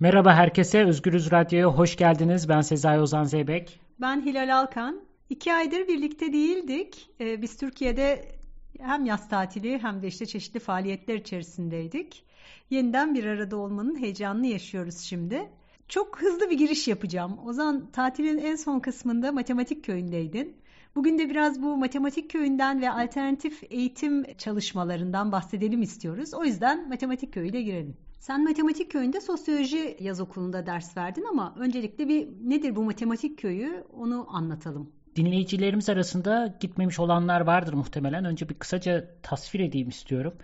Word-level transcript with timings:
Merhaba 0.00 0.34
herkese, 0.34 0.84
Özgürüz 0.84 1.30
Radyo'ya 1.30 1.66
hoş 1.66 1.96
geldiniz. 1.96 2.48
Ben 2.48 2.60
Sezai 2.60 3.00
Ozan 3.00 3.24
Zeybek. 3.24 3.80
Ben 4.00 4.26
Hilal 4.26 4.58
Alkan. 4.58 5.00
İki 5.30 5.52
aydır 5.52 5.88
birlikte 5.88 6.32
değildik. 6.32 7.10
Ee, 7.20 7.42
biz 7.42 7.56
Türkiye'de 7.56 8.28
hem 8.80 9.04
yaz 9.04 9.28
tatili 9.28 9.78
hem 9.78 10.02
de 10.02 10.06
işte 10.06 10.26
çeşitli 10.26 10.60
faaliyetler 10.60 11.14
içerisindeydik. 11.14 12.24
Yeniden 12.70 13.14
bir 13.14 13.24
arada 13.24 13.56
olmanın 13.56 13.98
heyecanını 14.00 14.46
yaşıyoruz 14.46 14.98
şimdi. 14.98 15.50
Çok 15.88 16.22
hızlı 16.22 16.50
bir 16.50 16.58
giriş 16.58 16.88
yapacağım. 16.88 17.38
Ozan 17.46 17.90
tatilin 17.92 18.38
en 18.38 18.56
son 18.56 18.80
kısmında 18.80 19.32
matematik 19.32 19.84
köyündeydin. 19.84 20.56
Bugün 20.96 21.18
de 21.18 21.30
biraz 21.30 21.62
bu 21.62 21.76
matematik 21.76 22.30
köyünden 22.30 22.80
ve 22.80 22.90
alternatif 22.90 23.62
eğitim 23.70 24.24
çalışmalarından 24.34 25.32
bahsedelim 25.32 25.82
istiyoruz. 25.82 26.34
O 26.34 26.44
yüzden 26.44 26.88
matematik 26.88 27.34
köyüyle 27.34 27.62
girelim. 27.62 27.96
Sen 28.18 28.44
matematik 28.44 28.90
köyünde 28.90 29.20
sosyoloji 29.20 29.96
yaz 30.00 30.20
okulunda 30.20 30.66
ders 30.66 30.96
verdin 30.96 31.24
ama 31.30 31.54
öncelikle 31.58 32.08
bir 32.08 32.28
nedir 32.44 32.76
bu 32.76 32.82
matematik 32.82 33.38
köyü 33.38 33.84
onu 33.92 34.26
anlatalım. 34.28 34.92
Dinleyicilerimiz 35.16 35.88
arasında 35.88 36.56
gitmemiş 36.60 36.98
olanlar 36.98 37.40
vardır 37.40 37.72
muhtemelen. 37.72 38.24
Önce 38.24 38.48
bir 38.48 38.54
kısaca 38.54 39.08
tasvir 39.22 39.60
edeyim 39.60 39.88
istiyorum. 39.88 40.34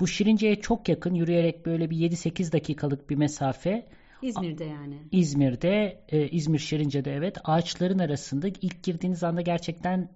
Bu 0.00 0.06
Şirince'ye 0.06 0.60
çok 0.60 0.88
yakın 0.88 1.14
yürüyerek 1.14 1.66
böyle 1.66 1.90
bir 1.90 1.96
7-8 1.96 2.52
dakikalık 2.52 3.10
bir 3.10 3.16
mesafe. 3.16 3.86
İzmir'de 4.22 4.64
yani. 4.64 4.98
İzmir'de, 5.12 6.04
e, 6.08 6.28
İzmir 6.28 6.58
Şirince'de 6.58 7.14
evet 7.14 7.36
ağaçların 7.44 7.98
arasında 7.98 8.48
ilk 8.48 8.82
girdiğiniz 8.82 9.24
anda 9.24 9.40
gerçekten 9.40 10.08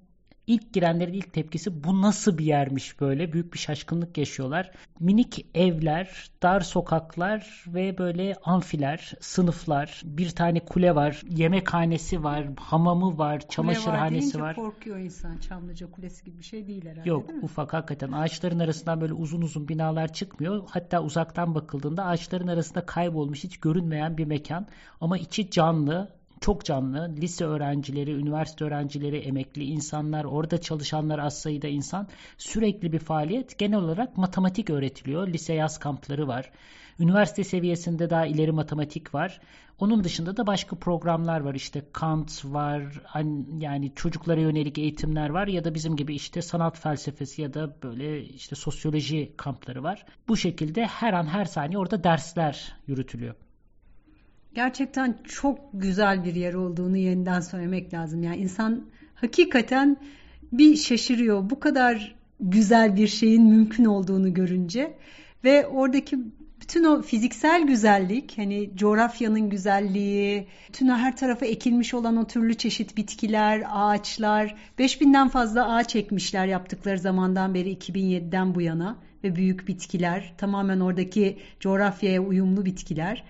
ilk 0.46 0.72
girenlerin 0.72 1.12
ilk 1.12 1.32
tepkisi 1.32 1.84
bu 1.84 2.02
nasıl 2.02 2.38
bir 2.38 2.44
yermiş 2.44 3.00
böyle 3.00 3.32
büyük 3.32 3.54
bir 3.54 3.58
şaşkınlık 3.58 4.18
yaşıyorlar. 4.18 4.70
Minik 5.00 5.46
evler, 5.54 6.30
dar 6.42 6.60
sokaklar 6.60 7.64
ve 7.66 7.98
böyle 7.98 8.34
amfiler, 8.44 9.14
sınıflar, 9.20 10.02
bir 10.04 10.30
tane 10.30 10.60
kule 10.60 10.94
var, 10.94 11.22
yemekhanesi 11.28 12.24
var, 12.24 12.46
hamamı 12.56 13.18
var, 13.18 13.48
çamaşırhanesi 13.48 14.38
var. 14.38 14.42
var. 14.42 14.54
korkuyor 14.56 14.98
insan 14.98 15.38
Çamlıca 15.38 15.90
Kulesi 15.90 16.24
gibi 16.24 16.38
bir 16.38 16.44
şey 16.44 16.66
değil 16.66 16.86
herhalde 16.86 17.08
Yok 17.08 17.28
değil 17.28 17.38
mi? 17.38 17.44
ufak 17.44 17.72
hakikaten 17.72 18.12
ağaçların 18.12 18.58
arasından 18.58 19.00
böyle 19.00 19.12
uzun 19.12 19.42
uzun 19.42 19.68
binalar 19.68 20.12
çıkmıyor. 20.12 20.62
Hatta 20.70 21.02
uzaktan 21.02 21.54
bakıldığında 21.54 22.04
ağaçların 22.04 22.48
arasında 22.48 22.86
kaybolmuş 22.86 23.44
hiç 23.44 23.56
görünmeyen 23.60 24.18
bir 24.18 24.24
mekan 24.24 24.66
ama 25.00 25.18
içi 25.18 25.50
canlı 25.50 26.19
çok 26.40 26.64
canlı. 26.64 27.14
Lise 27.16 27.44
öğrencileri, 27.44 28.12
üniversite 28.12 28.64
öğrencileri, 28.64 29.16
emekli 29.16 29.64
insanlar, 29.64 30.24
orada 30.24 30.60
çalışanlar 30.60 31.18
az 31.18 31.38
sayıda 31.38 31.68
insan. 31.68 32.08
Sürekli 32.38 32.92
bir 32.92 32.98
faaliyet. 32.98 33.58
Genel 33.58 33.78
olarak 33.78 34.16
matematik 34.16 34.70
öğretiliyor. 34.70 35.28
Lise 35.28 35.54
yaz 35.54 35.78
kampları 35.78 36.28
var. 36.28 36.50
Üniversite 36.98 37.44
seviyesinde 37.44 38.10
daha 38.10 38.26
ileri 38.26 38.52
matematik 38.52 39.14
var. 39.14 39.40
Onun 39.78 40.04
dışında 40.04 40.36
da 40.36 40.46
başka 40.46 40.76
programlar 40.76 41.40
var. 41.40 41.54
İşte 41.54 41.82
Kant 41.92 42.44
var, 42.44 42.82
yani 43.58 43.92
çocuklara 43.94 44.40
yönelik 44.40 44.78
eğitimler 44.78 45.30
var 45.30 45.46
ya 45.46 45.64
da 45.64 45.74
bizim 45.74 45.96
gibi 45.96 46.14
işte 46.14 46.42
sanat 46.42 46.78
felsefesi 46.78 47.42
ya 47.42 47.54
da 47.54 47.76
böyle 47.82 48.24
işte 48.24 48.56
sosyoloji 48.56 49.32
kampları 49.36 49.82
var. 49.82 50.04
Bu 50.28 50.36
şekilde 50.36 50.86
her 50.86 51.12
an 51.12 51.26
her 51.26 51.44
saniye 51.44 51.78
orada 51.78 52.04
dersler 52.04 52.72
yürütülüyor 52.86 53.34
gerçekten 54.54 55.18
çok 55.28 55.58
güzel 55.74 56.24
bir 56.24 56.34
yer 56.34 56.54
olduğunu 56.54 56.96
yeniden 56.96 57.40
söylemek 57.40 57.94
lazım. 57.94 58.22
Yani 58.22 58.36
insan 58.36 58.86
hakikaten 59.14 59.96
bir 60.52 60.76
şaşırıyor 60.76 61.50
bu 61.50 61.60
kadar 61.60 62.16
güzel 62.40 62.96
bir 62.96 63.06
şeyin 63.06 63.46
mümkün 63.46 63.84
olduğunu 63.84 64.34
görünce 64.34 64.94
ve 65.44 65.66
oradaki 65.66 66.18
bütün 66.60 66.84
o 66.84 67.02
fiziksel 67.02 67.66
güzellik, 67.66 68.38
hani 68.38 68.70
coğrafyanın 68.76 69.50
güzelliği, 69.50 70.46
bütün 70.68 70.88
her 70.88 71.16
tarafa 71.16 71.46
ekilmiş 71.46 71.94
olan 71.94 72.16
o 72.16 72.26
türlü 72.26 72.54
çeşit 72.54 72.96
bitkiler, 72.96 73.62
ağaçlar, 73.70 74.54
5000'den 74.78 75.28
fazla 75.28 75.74
ağaç 75.74 75.96
ekmişler 75.96 76.46
yaptıkları 76.46 76.98
zamandan 76.98 77.54
beri 77.54 77.74
2007'den 77.74 78.54
bu 78.54 78.60
yana 78.60 78.96
ve 79.24 79.36
büyük 79.36 79.68
bitkiler, 79.68 80.32
tamamen 80.38 80.80
oradaki 80.80 81.38
coğrafyaya 81.60 82.20
uyumlu 82.20 82.64
bitkiler 82.64 83.24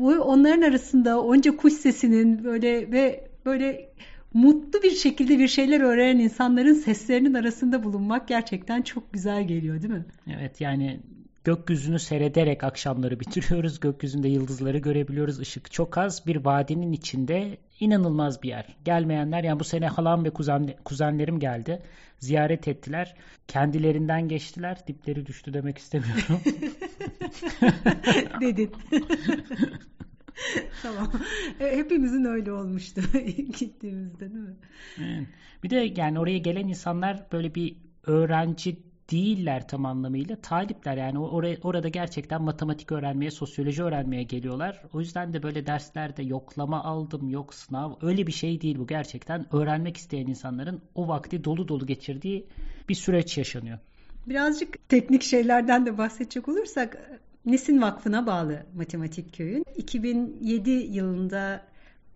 bu 0.00 0.14
onların 0.14 0.62
arasında 0.62 1.22
onca 1.22 1.56
kuş 1.56 1.72
sesinin 1.72 2.44
böyle 2.44 2.92
ve 2.92 3.28
böyle 3.46 3.92
mutlu 4.34 4.82
bir 4.82 4.90
şekilde 4.90 5.38
bir 5.38 5.48
şeyler 5.48 5.80
öğrenen 5.80 6.18
insanların 6.18 6.74
seslerinin 6.74 7.34
arasında 7.34 7.84
bulunmak 7.84 8.28
gerçekten 8.28 8.82
çok 8.82 9.12
güzel 9.12 9.48
geliyor 9.48 9.82
değil 9.82 9.92
mi? 9.94 10.06
Evet 10.26 10.60
yani 10.60 11.00
gökyüzünü 11.48 11.98
seyrederek 11.98 12.64
akşamları 12.64 13.20
bitiriyoruz. 13.20 13.80
Gökyüzünde 13.80 14.28
yıldızları 14.28 14.78
görebiliyoruz. 14.78 15.40
Işık 15.40 15.72
çok 15.72 15.98
az. 15.98 16.26
Bir 16.26 16.36
vadinin 16.36 16.92
içinde 16.92 17.58
inanılmaz 17.80 18.42
bir 18.42 18.48
yer. 18.48 18.76
Gelmeyenler 18.84 19.44
yani 19.44 19.60
bu 19.60 19.64
sene 19.64 19.86
halam 19.86 20.24
ve 20.24 20.30
kuzen, 20.30 20.74
kuzenlerim 20.84 21.38
geldi. 21.38 21.82
Ziyaret 22.18 22.68
ettiler. 22.68 23.14
Kendilerinden 23.46 24.28
geçtiler. 24.28 24.86
Dipleri 24.86 25.26
düştü 25.26 25.54
demek 25.54 25.78
istemiyorum. 25.78 26.40
Dedin. 28.40 28.72
tamam. 30.82 31.12
E, 31.60 31.76
hepimizin 31.76 32.24
öyle 32.24 32.52
olmuştu 32.52 33.00
gittiğimizde 33.58 34.32
değil 34.32 34.44
mi? 34.44 34.56
Bir 35.62 35.70
de 35.70 35.92
yani 35.96 36.20
oraya 36.20 36.38
gelen 36.38 36.68
insanlar 36.68 37.26
böyle 37.32 37.54
bir 37.54 37.76
öğrenci 38.06 38.87
değiller 39.10 39.68
tam 39.68 39.86
anlamıyla. 39.86 40.36
Talipler 40.36 40.96
yani 40.96 41.18
oraya, 41.18 41.56
orada 41.62 41.88
gerçekten 41.88 42.42
matematik 42.42 42.92
öğrenmeye, 42.92 43.30
sosyoloji 43.30 43.82
öğrenmeye 43.82 44.22
geliyorlar. 44.22 44.82
O 44.92 45.00
yüzden 45.00 45.32
de 45.32 45.42
böyle 45.42 45.66
derslerde 45.66 46.22
yoklama 46.22 46.84
aldım, 46.84 47.28
yok 47.28 47.54
sınav. 47.54 47.92
Öyle 48.02 48.26
bir 48.26 48.32
şey 48.32 48.60
değil 48.60 48.78
bu 48.78 48.86
gerçekten. 48.86 49.54
Öğrenmek 49.54 49.96
isteyen 49.96 50.26
insanların 50.26 50.82
o 50.94 51.08
vakti 51.08 51.44
dolu 51.44 51.68
dolu 51.68 51.86
geçirdiği 51.86 52.46
bir 52.88 52.94
süreç 52.94 53.38
yaşanıyor. 53.38 53.78
Birazcık 54.26 54.88
teknik 54.88 55.22
şeylerden 55.22 55.86
de 55.86 55.98
bahsedecek 55.98 56.48
olursak 56.48 57.20
Nesin 57.46 57.82
Vakfı'na 57.82 58.26
bağlı 58.26 58.62
Matematik 58.74 59.36
Köyün. 59.36 59.64
2007 59.76 60.70
yılında 60.70 61.62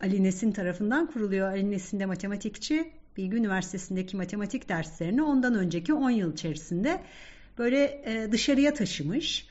Ali 0.01 0.23
Nesin 0.23 0.53
tarafından 0.53 1.07
kuruluyor. 1.07 1.49
Ali 1.49 1.71
Nesin 1.71 2.01
de 2.01 2.07
matematikçi. 2.07 2.93
Bilgi 3.17 3.37
Üniversitesi'ndeki 3.37 4.17
matematik 4.17 4.69
derslerini 4.69 5.23
ondan 5.23 5.55
önceki 5.55 5.95
10 5.95 6.11
yıl 6.11 6.33
içerisinde 6.33 7.01
böyle 7.59 8.03
e, 8.05 8.33
dışarıya 8.33 8.75
taşımış. 8.75 9.47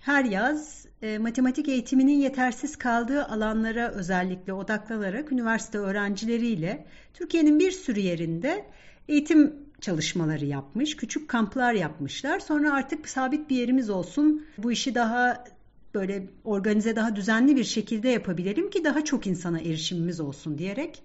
Her 0.00 0.24
yaz 0.24 0.86
e, 1.02 1.18
matematik 1.18 1.68
eğitiminin 1.68 2.18
yetersiz 2.20 2.76
kaldığı 2.76 3.24
alanlara 3.24 3.90
özellikle 3.90 4.52
odaklanarak 4.52 5.32
üniversite 5.32 5.78
öğrencileriyle 5.78 6.86
Türkiye'nin 7.14 7.58
bir 7.58 7.70
sürü 7.70 8.00
yerinde 8.00 8.64
eğitim 9.08 9.54
çalışmaları 9.80 10.44
yapmış. 10.44 10.96
Küçük 10.96 11.28
kamplar 11.28 11.72
yapmışlar. 11.72 12.40
Sonra 12.40 12.72
artık 12.72 13.08
sabit 13.08 13.50
bir 13.50 13.56
yerimiz 13.56 13.90
olsun. 13.90 14.46
Bu 14.58 14.72
işi 14.72 14.94
daha 14.94 15.44
böyle 15.94 16.26
organize 16.44 16.96
daha 16.96 17.16
düzenli 17.16 17.56
bir 17.56 17.64
şekilde 17.64 18.08
yapabilelim 18.08 18.70
ki 18.70 18.84
daha 18.84 19.04
çok 19.04 19.26
insana 19.26 19.60
erişimimiz 19.60 20.20
olsun 20.20 20.58
diyerek 20.58 21.02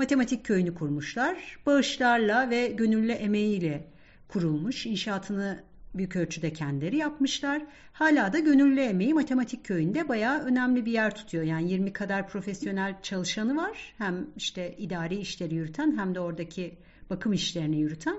matematik 0.00 0.44
köyünü 0.44 0.74
kurmuşlar. 0.74 1.58
Bağışlarla 1.66 2.50
ve 2.50 2.68
gönüllü 2.68 3.12
emeğiyle 3.12 3.86
kurulmuş. 4.28 4.86
İnşaatını 4.86 5.64
büyük 5.94 6.16
ölçüde 6.16 6.52
kendileri 6.52 6.96
yapmışlar. 6.96 7.62
Hala 7.92 8.32
da 8.32 8.38
gönüllü 8.38 8.80
emeği 8.80 9.14
matematik 9.14 9.64
köyünde 9.64 10.08
bayağı 10.08 10.40
önemli 10.40 10.86
bir 10.86 10.92
yer 10.92 11.14
tutuyor. 11.14 11.44
Yani 11.44 11.70
20 11.70 11.92
kadar 11.92 12.28
profesyonel 12.28 13.02
çalışanı 13.02 13.56
var. 13.56 13.94
Hem 13.98 14.26
işte 14.36 14.76
idari 14.78 15.16
işleri 15.16 15.54
yürüten 15.54 15.98
hem 15.98 16.14
de 16.14 16.20
oradaki 16.20 16.78
bakım 17.10 17.32
işlerini 17.32 17.80
yürüten. 17.80 18.16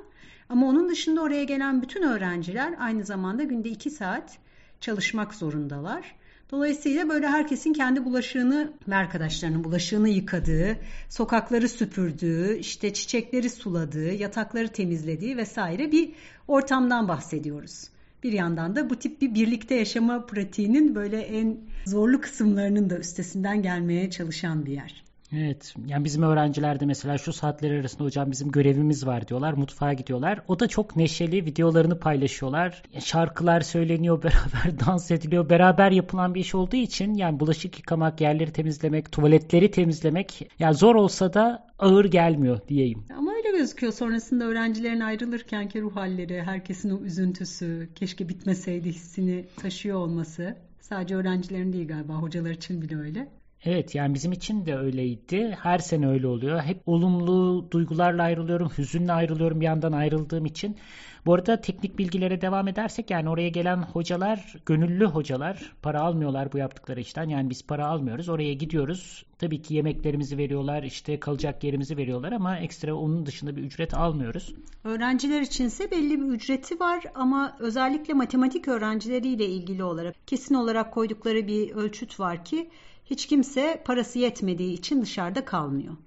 Ama 0.50 0.68
onun 0.68 0.90
dışında 0.90 1.22
oraya 1.22 1.44
gelen 1.44 1.82
bütün 1.82 2.04
öğrenciler 2.04 2.74
aynı 2.80 3.04
zamanda 3.04 3.44
günde 3.44 3.70
2 3.70 3.90
saat 3.90 4.38
çalışmak 4.80 5.34
zorundalar. 5.34 6.16
Dolayısıyla 6.52 7.10
böyle 7.10 7.28
herkesin 7.28 7.74
kendi 7.74 8.06
bulaşığını 8.06 8.74
ve 8.88 8.96
arkadaşlarının 8.96 9.64
bulaşığını 9.64 10.10
yıkadığı, 10.10 10.78
sokakları 11.10 11.70
süpürdüğü, 11.70 12.58
işte 12.58 12.94
çiçekleri 12.94 13.50
suladığı, 13.50 14.12
yatakları 14.12 14.68
temizlediği 14.68 15.38
vesaire 15.38 15.92
bir 15.92 16.12
ortamdan 16.48 17.08
bahsediyoruz. 17.08 17.90
Bir 18.24 18.34
yandan 18.34 18.76
da 18.76 18.90
bu 18.90 18.96
tip 18.96 19.22
bir 19.22 19.36
birlikte 19.36 19.76
yaşama 19.76 20.26
pratiğinin 20.26 20.96
böyle 20.96 21.22
en 21.22 21.58
zorlu 21.86 22.22
kısımlarının 22.22 22.90
da 22.90 22.98
üstesinden 22.98 23.62
gelmeye 23.62 24.10
çalışan 24.10 24.66
bir 24.66 24.72
yer. 24.72 25.04
Evet. 25.38 25.74
Yani 25.86 26.06
bizim 26.06 26.24
öğrenciler 26.24 26.80
de 26.80 26.86
mesela 26.86 27.18
şu 27.18 27.34
saatler 27.34 27.72
arasında 27.72 28.04
hocam 28.04 28.32
bizim 28.32 28.52
görevimiz 28.52 29.08
var 29.08 29.28
diyorlar. 29.28 29.54
Mutfağa 29.54 29.94
gidiyorlar. 29.94 30.40
O 30.48 30.60
da 30.60 30.68
çok 30.68 30.96
neşeli. 30.96 31.46
Videolarını 31.46 32.00
paylaşıyorlar. 32.00 32.84
Şarkılar 33.00 33.62
söyleniyor. 33.62 34.24
Beraber 34.24 34.80
dans 34.88 35.12
ediliyor. 35.12 35.50
Beraber 35.50 35.92
yapılan 35.92 36.36
bir 36.36 36.40
iş 36.40 36.56
olduğu 36.56 36.76
için 36.76 37.14
yani 37.14 37.40
bulaşık 37.40 37.80
yıkamak, 37.80 38.22
yerleri 38.22 38.54
temizlemek, 38.54 39.12
tuvaletleri 39.12 39.72
temizlemek 39.72 40.50
yani 40.60 40.76
zor 40.76 40.96
olsa 40.96 41.34
da 41.34 41.68
ağır 41.80 42.06
gelmiyor 42.06 42.68
diyeyim. 42.68 43.04
Ama 43.18 43.32
öyle 43.34 43.58
gözüküyor. 43.58 43.94
Sonrasında 43.94 44.44
öğrencilerin 44.44 45.00
ayrılırkenki 45.00 45.82
ruh 45.82 45.96
halleri, 45.96 46.44
herkesin 46.44 46.90
o 46.90 47.02
üzüntüsü, 47.02 47.90
keşke 47.96 48.30
bitmeseydi 48.30 48.90
hissini 48.90 49.46
taşıyor 49.62 49.98
olması. 49.98 50.56
Sadece 50.80 51.16
öğrencilerin 51.16 51.74
değil 51.74 51.88
galiba 51.88 52.14
hocalar 52.14 52.52
için 52.52 52.82
bile 52.82 52.98
öyle. 52.98 53.28
Evet 53.66 53.96
yani 53.96 54.14
bizim 54.14 54.32
için 54.32 54.66
de 54.66 54.78
öyleydi. 54.78 55.58
Her 55.62 55.78
sene 55.78 56.08
öyle 56.08 56.28
oluyor. 56.28 56.62
Hep 56.62 56.82
olumlu 56.86 57.68
duygularla 57.72 58.24
ayrılıyorum, 58.24 58.72
hüzünle 58.78 59.12
ayrılıyorum 59.12 59.62
bir 59.62 59.66
yandan 59.66 59.92
ayrıldığım 59.92 60.46
için. 60.46 60.78
Bu 61.26 61.34
arada 61.34 61.62
teknik 61.62 61.98
bilgilere 61.98 62.42
devam 62.42 62.68
edersek 62.68 63.12
yani 63.12 63.30
oraya 63.30 63.50
gelen 63.50 63.78
hocalar 63.78 64.56
gönüllü 64.66 65.06
hocalar. 65.06 65.74
Para 65.82 66.02
almıyorlar 66.02 66.54
bu 66.54 66.58
yaptıkları 66.58 67.00
işten. 67.00 67.30
Yani 67.30 67.50
biz 67.50 67.68
para 67.68 67.88
almıyoruz. 67.88 68.30
Oraya 68.30 68.54
gidiyoruz. 68.54 69.26
Tabii 69.40 69.62
ki 69.62 69.74
yemeklerimizi 69.74 70.38
veriyorlar, 70.38 70.84
işte 70.84 71.20
kalacak 71.20 71.64
yerimizi 71.64 71.98
veriyorlar 71.98 72.32
ama 72.32 72.58
ekstra 72.58 72.96
onun 72.96 73.26
dışında 73.26 73.56
bir 73.56 73.62
ücret 73.62 73.94
almıyoruz. 73.94 74.56
Öğrenciler 74.84 75.42
içinse 75.42 75.92
belli 75.92 76.22
bir 76.22 76.26
ücreti 76.26 76.80
var 76.80 77.04
ama 77.16 77.58
özellikle 77.60 78.14
matematik 78.14 78.68
öğrencileriyle 78.68 79.46
ilgili 79.46 79.84
olarak 79.84 80.16
kesin 80.28 80.56
olarak 80.56 80.94
koydukları 80.94 81.48
bir 81.48 81.72
ölçüt 81.72 82.20
var 82.20 82.46
ki 82.46 82.70
hiç 83.06 83.26
kimse 83.26 83.84
parası 83.86 84.20
yetmediği 84.20 84.74
için 84.74 85.02
dışarıda 85.02 85.46
kalmıyor. 85.46 85.98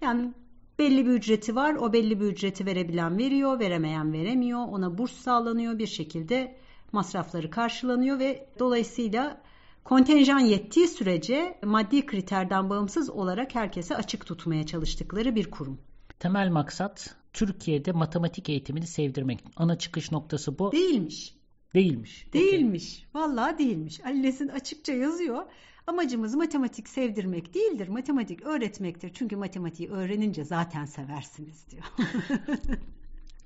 Yani 0.00 0.32
belli 0.78 1.06
bir 1.06 1.10
ücreti 1.10 1.54
var. 1.56 1.74
O 1.74 1.92
belli 1.92 2.20
bir 2.20 2.24
ücreti 2.24 2.66
verebilen 2.66 3.18
veriyor, 3.18 3.60
veremeyen 3.60 4.12
veremiyor. 4.12 4.60
Ona 4.60 4.98
burs 4.98 5.12
sağlanıyor 5.12 5.78
bir 5.78 5.86
şekilde 5.86 6.56
masrafları 6.92 7.50
karşılanıyor 7.50 8.18
ve 8.18 8.46
dolayısıyla 8.58 9.40
kontenjan 9.84 10.38
yettiği 10.38 10.88
sürece 10.88 11.58
maddi 11.62 12.06
kriterden 12.06 12.70
bağımsız 12.70 13.10
olarak 13.10 13.54
herkese 13.54 13.96
açık 13.96 14.26
tutmaya 14.26 14.66
çalıştıkları 14.66 15.34
bir 15.34 15.50
kurum. 15.50 15.78
Temel 16.18 16.50
maksat 16.50 17.16
Türkiye'de 17.32 17.92
matematik 17.92 18.48
eğitimini 18.48 18.86
sevdirmek. 18.86 19.44
Ana 19.56 19.78
çıkış 19.78 20.12
noktası 20.12 20.58
bu. 20.58 20.72
Değilmiş. 20.72 21.34
Değilmiş. 21.74 22.32
Değilmiş. 22.32 23.06
Okay. 23.10 23.22
Vallahi 23.22 23.58
değilmiş. 23.58 24.04
Ali 24.04 24.22
Nesin 24.22 24.48
açıkça 24.48 24.92
yazıyor. 24.92 25.42
Amacımız 25.86 26.34
matematik 26.34 26.88
sevdirmek 26.88 27.54
değildir. 27.54 27.88
Matematik 27.88 28.42
öğretmektir. 28.42 29.10
Çünkü 29.14 29.36
matematiği 29.36 29.90
öğrenince 29.90 30.44
zaten 30.44 30.84
seversiniz 30.84 31.66
diyor. 31.70 31.84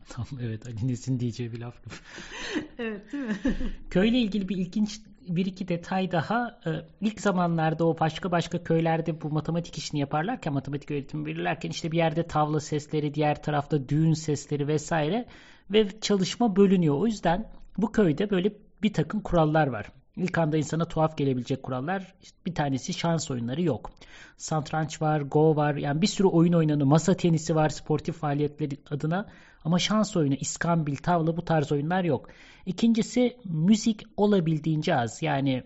Tam 0.08 0.26
evet 0.43 0.67
Ali 0.67 0.88
Nesin 0.88 1.20
diyeceği 1.20 1.52
bir 1.52 1.61
laf. 1.61 1.75
evet 2.79 3.12
değil 3.12 3.25
mi? 3.25 3.37
Köyle 3.90 4.19
ilgili 4.19 4.49
bir 4.49 4.56
ilginç 4.56 5.00
bir 5.29 5.46
iki 5.46 5.69
detay 5.69 6.11
daha. 6.11 6.61
Ee, 6.67 6.70
ilk 7.00 7.20
zamanlarda 7.20 7.87
o 7.87 7.99
başka 8.00 8.31
başka 8.31 8.64
köylerde 8.64 9.20
bu 9.20 9.31
matematik 9.31 9.79
işini 9.79 10.00
yaparlarken, 10.00 10.52
matematik 10.52 10.90
öğretimi 10.90 11.26
verirlerken 11.26 11.70
işte 11.70 11.93
bir 11.93 11.96
yerde 11.96 12.26
tavla 12.26 12.61
sesleri, 12.61 13.14
diğer 13.14 13.43
tarafta 13.43 13.88
düğün 13.88 14.12
sesleri 14.12 14.69
vesaire 14.69 15.26
ve 15.70 16.00
çalışma 16.00 16.56
bölünüyor. 16.56 16.94
O 16.94 17.06
yüzden 17.06 17.50
bu 17.79 17.93
köyde 17.93 18.31
böyle 18.31 18.52
bir 18.82 18.93
takım 18.93 19.20
kurallar 19.20 19.67
var. 19.67 19.93
İlk 20.19 20.38
anda 20.38 20.56
insana 20.56 20.85
tuhaf 20.85 21.17
gelebilecek 21.17 21.62
kurallar. 21.62 22.15
Bir 22.47 22.55
tanesi 22.55 22.93
şans 22.93 23.31
oyunları 23.31 23.62
yok. 23.62 23.91
Santranç 24.37 25.03
var, 25.03 25.20
go 25.20 25.56
var. 25.56 25.75
Yani 25.75 26.03
bir 26.03 26.06
sürü 26.06 26.29
oyun 26.29 26.53
oynanıyor. 26.53 26.87
Masa 26.87 27.15
tenisi 27.15 27.55
var 27.55 27.69
sportif 27.69 28.17
faaliyetleri 28.17 28.76
adına. 28.91 29.26
Ama 29.65 29.79
şans 29.79 30.17
oyunu, 30.17 30.35
iskambil, 30.35 30.97
tavla 30.97 31.37
bu 31.37 31.44
tarz 31.44 31.73
oyunlar 31.73 32.05
yok. 32.05 32.29
İkincisi 32.67 33.37
müzik 33.44 34.03
olabildiğince 34.17 34.94
az. 34.94 35.23
Yani 35.23 35.62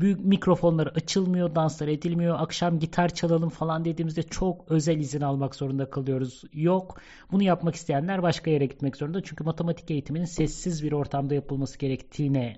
büyük 0.00 0.24
mikrofonlar 0.24 0.86
açılmıyor, 0.86 1.54
danslar 1.54 1.88
edilmiyor. 1.88 2.36
Akşam 2.40 2.78
gitar 2.78 3.08
çalalım 3.08 3.48
falan 3.48 3.84
dediğimizde 3.84 4.22
çok 4.22 4.70
özel 4.70 4.98
izin 4.98 5.20
almak 5.20 5.54
zorunda 5.54 5.90
kalıyoruz. 5.90 6.42
Yok. 6.52 7.00
Bunu 7.32 7.42
yapmak 7.42 7.74
isteyenler 7.74 8.22
başka 8.22 8.50
yere 8.50 8.66
gitmek 8.66 8.96
zorunda. 8.96 9.22
Çünkü 9.22 9.44
matematik 9.44 9.90
eğitiminin 9.90 10.24
sessiz 10.24 10.84
bir 10.84 10.92
ortamda 10.92 11.34
yapılması 11.34 11.78
gerektiğine 11.78 12.56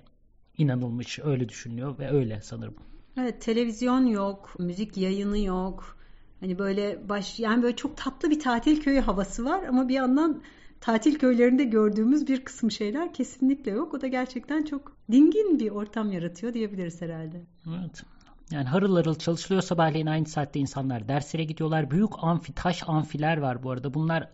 inanılmış. 0.57 1.19
Öyle 1.19 1.49
düşünülüyor 1.49 1.99
ve 1.99 2.11
öyle 2.11 2.41
sanırım. 2.41 2.75
Evet, 3.17 3.41
televizyon 3.41 4.05
yok, 4.05 4.55
müzik 4.59 4.97
yayını 4.97 5.39
yok. 5.39 5.97
Hani 6.39 6.59
böyle 6.59 7.09
baş 7.09 7.39
yani 7.39 7.63
böyle 7.63 7.75
çok 7.75 7.97
tatlı 7.97 8.29
bir 8.29 8.39
tatil 8.39 8.81
köyü 8.81 8.99
havası 8.99 9.45
var 9.45 9.63
ama 9.63 9.87
bir 9.87 9.93
yandan 9.93 10.41
tatil 10.81 11.15
köylerinde 11.15 11.63
gördüğümüz 11.63 12.27
bir 12.27 12.45
kısım 12.45 12.71
şeyler 12.71 13.13
kesinlikle 13.13 13.71
yok. 13.71 13.93
O 13.93 14.01
da 14.01 14.07
gerçekten 14.07 14.63
çok 14.63 14.97
dingin 15.11 15.59
bir 15.59 15.71
ortam 15.71 16.11
yaratıyor 16.11 16.53
diyebiliriz 16.53 17.01
herhalde. 17.01 17.41
Evet. 17.67 18.03
Yani 18.51 18.65
harıl 18.65 18.95
harıl 18.95 19.15
çalışılıyor 19.15 19.61
sabahleyin 19.61 20.05
aynı 20.05 20.25
saatte 20.25 20.59
insanlar 20.59 21.07
derslere 21.07 21.43
gidiyorlar. 21.43 21.91
Büyük 21.91 22.11
amfi, 22.17 22.53
taş 22.53 22.83
amfiler 22.87 23.37
var 23.37 23.63
bu 23.63 23.71
arada. 23.71 23.93
Bunlar 23.93 24.29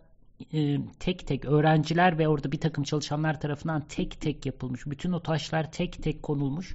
e, 0.52 0.78
tek 1.00 1.26
tek 1.26 1.44
öğrenciler 1.44 2.18
ve 2.18 2.28
orada 2.28 2.52
bir 2.52 2.60
takım 2.60 2.84
çalışanlar 2.84 3.40
tarafından 3.40 3.80
tek 3.88 4.20
tek 4.20 4.46
yapılmış. 4.46 4.86
Bütün 4.86 5.12
o 5.12 5.20
taşlar 5.20 5.72
tek 5.72 6.02
tek 6.02 6.22
konulmuş 6.22 6.74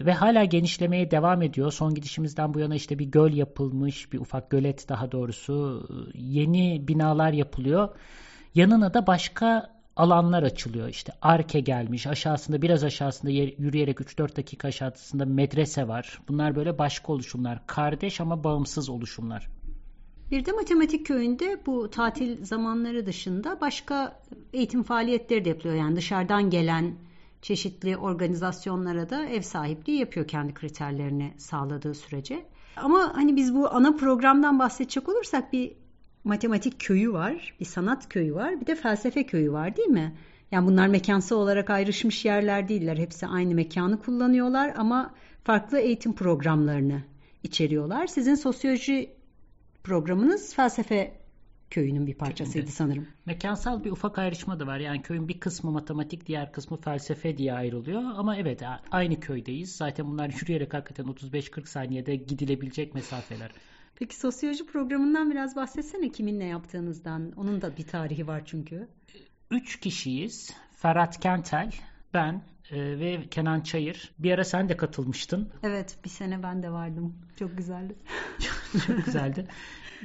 ve 0.00 0.12
hala 0.12 0.44
genişlemeye 0.44 1.10
devam 1.10 1.42
ediyor. 1.42 1.72
Son 1.72 1.94
gidişimizden 1.94 2.54
bu 2.54 2.58
yana 2.58 2.74
işte 2.74 2.98
bir 2.98 3.06
göl 3.06 3.32
yapılmış, 3.32 4.12
bir 4.12 4.18
ufak 4.18 4.50
gölet 4.50 4.88
daha 4.88 5.12
doğrusu. 5.12 5.86
Yeni 6.14 6.88
binalar 6.88 7.32
yapılıyor. 7.32 7.88
Yanına 8.54 8.94
da 8.94 9.06
başka 9.06 9.78
alanlar 9.96 10.42
açılıyor. 10.42 10.88
İşte 10.88 11.12
Arke 11.22 11.60
gelmiş. 11.60 12.06
Aşağısında 12.06 12.62
biraz 12.62 12.84
aşağısında 12.84 13.30
yürüyerek 13.30 13.98
3-4 13.98 14.36
dakika 14.36 14.68
aşağısında 14.68 15.24
medrese 15.24 15.88
var. 15.88 16.18
Bunlar 16.28 16.56
böyle 16.56 16.78
başka 16.78 17.12
oluşumlar. 17.12 17.66
Kardeş 17.66 18.20
ama 18.20 18.44
bağımsız 18.44 18.88
oluşumlar. 18.88 19.48
Bir 20.30 20.44
de 20.44 20.52
matematik 20.52 21.06
köyünde 21.06 21.60
bu 21.66 21.90
tatil 21.90 22.44
zamanları 22.44 23.06
dışında 23.06 23.60
başka 23.60 24.22
eğitim 24.52 24.82
faaliyetleri 24.82 25.44
de 25.44 25.48
yapılıyor. 25.48 25.74
Yani 25.74 25.96
dışarıdan 25.96 26.50
gelen 26.50 26.94
çeşitli 27.42 27.96
organizasyonlara 27.96 29.10
da 29.10 29.26
ev 29.26 29.42
sahipliği 29.42 29.98
yapıyor 29.98 30.28
kendi 30.28 30.54
kriterlerini 30.54 31.34
sağladığı 31.36 31.94
sürece. 31.94 32.46
Ama 32.76 33.12
hani 33.14 33.36
biz 33.36 33.54
bu 33.54 33.74
ana 33.74 33.96
programdan 33.96 34.58
bahsedecek 34.58 35.08
olursak 35.08 35.52
bir 35.52 35.72
matematik 36.24 36.80
köyü 36.80 37.12
var, 37.12 37.54
bir 37.60 37.64
sanat 37.64 38.08
köyü 38.08 38.34
var, 38.34 38.60
bir 38.60 38.66
de 38.66 38.74
felsefe 38.74 39.26
köyü 39.26 39.52
var 39.52 39.76
değil 39.76 39.88
mi? 39.88 40.16
Yani 40.50 40.66
bunlar 40.66 40.86
mekansal 40.86 41.36
olarak 41.36 41.70
ayrışmış 41.70 42.24
yerler 42.24 42.68
değiller. 42.68 42.98
Hepsi 42.98 43.26
aynı 43.26 43.54
mekanı 43.54 44.00
kullanıyorlar 44.00 44.74
ama 44.76 45.14
farklı 45.44 45.78
eğitim 45.78 46.14
programlarını 46.14 47.02
içeriyorlar. 47.42 48.06
Sizin 48.06 48.34
sosyoloji 48.34 49.17
programınız 49.84 50.54
felsefe 50.54 51.20
köyünün 51.70 52.06
bir 52.06 52.14
parçasıydı 52.14 52.52
Köyünde. 52.52 52.70
sanırım. 52.70 53.08
Mekansal 53.26 53.84
bir 53.84 53.90
ufak 53.90 54.18
ayrışma 54.18 54.60
da 54.60 54.66
var. 54.66 54.78
Yani 54.78 55.02
köyün 55.02 55.28
bir 55.28 55.40
kısmı 55.40 55.70
matematik, 55.70 56.26
diğer 56.26 56.52
kısmı 56.52 56.76
felsefe 56.76 57.38
diye 57.38 57.52
ayrılıyor. 57.52 58.02
Ama 58.02 58.36
evet 58.36 58.62
aynı 58.90 59.20
köydeyiz. 59.20 59.76
Zaten 59.76 60.06
bunlar 60.06 60.30
yürüyerek 60.40 60.74
hakikaten 60.74 61.04
35-40 61.06 61.66
saniyede 61.66 62.16
gidilebilecek 62.16 62.94
mesafeler. 62.94 63.50
Peki 63.94 64.16
sosyoloji 64.16 64.66
programından 64.66 65.30
biraz 65.30 65.56
bahsetsene 65.56 66.08
kiminle 66.12 66.44
yaptığınızdan. 66.44 67.32
Onun 67.36 67.62
da 67.62 67.76
bir 67.76 67.86
tarihi 67.86 68.26
var 68.26 68.42
çünkü. 68.44 68.88
Üç 69.50 69.80
kişiyiz. 69.80 70.54
Ferhat 70.72 71.20
Kentel, 71.20 71.72
ben 72.14 72.42
e, 72.70 72.98
ve 72.98 73.28
Kenan 73.30 73.60
Çayır. 73.60 74.12
Bir 74.18 74.32
ara 74.32 74.44
sen 74.44 74.68
de 74.68 74.76
katılmıştın. 74.76 75.50
Evet 75.62 75.98
bir 76.04 76.08
sene 76.10 76.42
ben 76.42 76.62
de 76.62 76.70
vardım. 76.70 77.14
Çok 77.38 77.56
güzeldi. 77.56 77.94
Çok 78.86 79.04
güzeldi. 79.04 79.46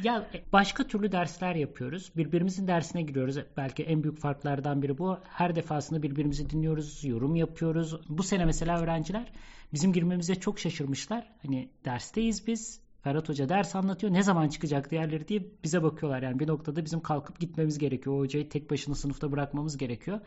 Ya 0.04 0.28
başka 0.54 0.88
türlü 0.88 1.12
dersler 1.12 1.56
yapıyoruz. 1.56 2.12
Birbirimizin 2.18 2.68
dersine 2.68 3.02
giriyoruz. 3.02 3.38
Belki 3.58 3.84
en 3.84 4.04
büyük 4.04 4.20
farklardan 4.20 4.82
biri 4.82 4.98
bu. 4.98 5.20
Her 5.30 5.56
defasında 5.56 6.04
birbirimizi 6.04 6.50
dinliyoruz, 6.50 7.04
yorum 7.04 7.36
yapıyoruz. 7.36 7.96
Bu 8.10 8.24
sene 8.24 8.46
mesela 8.46 8.82
öğrenciler 8.82 9.32
bizim 9.74 9.94
girmemize 9.94 10.36
çok 10.36 10.60
şaşırmışlar. 10.60 11.28
Hani 11.42 11.70
dersteyiz 11.86 12.48
biz. 12.48 12.83
Ferhat 13.04 13.30
Hoca 13.30 13.50
ders 13.50 13.76
anlatıyor. 13.76 14.14
Ne 14.14 14.24
zaman 14.24 14.50
çıkacak 14.50 14.92
diğerleri 14.92 15.28
diye 15.28 15.48
bize 15.64 15.84
bakıyorlar. 15.84 16.22
Yani 16.22 16.40
bir 16.40 16.48
noktada 16.48 16.86
bizim 16.86 17.00
kalkıp 17.00 17.40
gitmemiz 17.40 17.78
gerekiyor. 17.78 18.16
O 18.16 18.20
hocayı 18.20 18.50
tek 18.50 18.72
başına 18.72 18.96
sınıfta 18.96 19.32
bırakmamız 19.32 19.78
gerekiyor. 19.78 20.20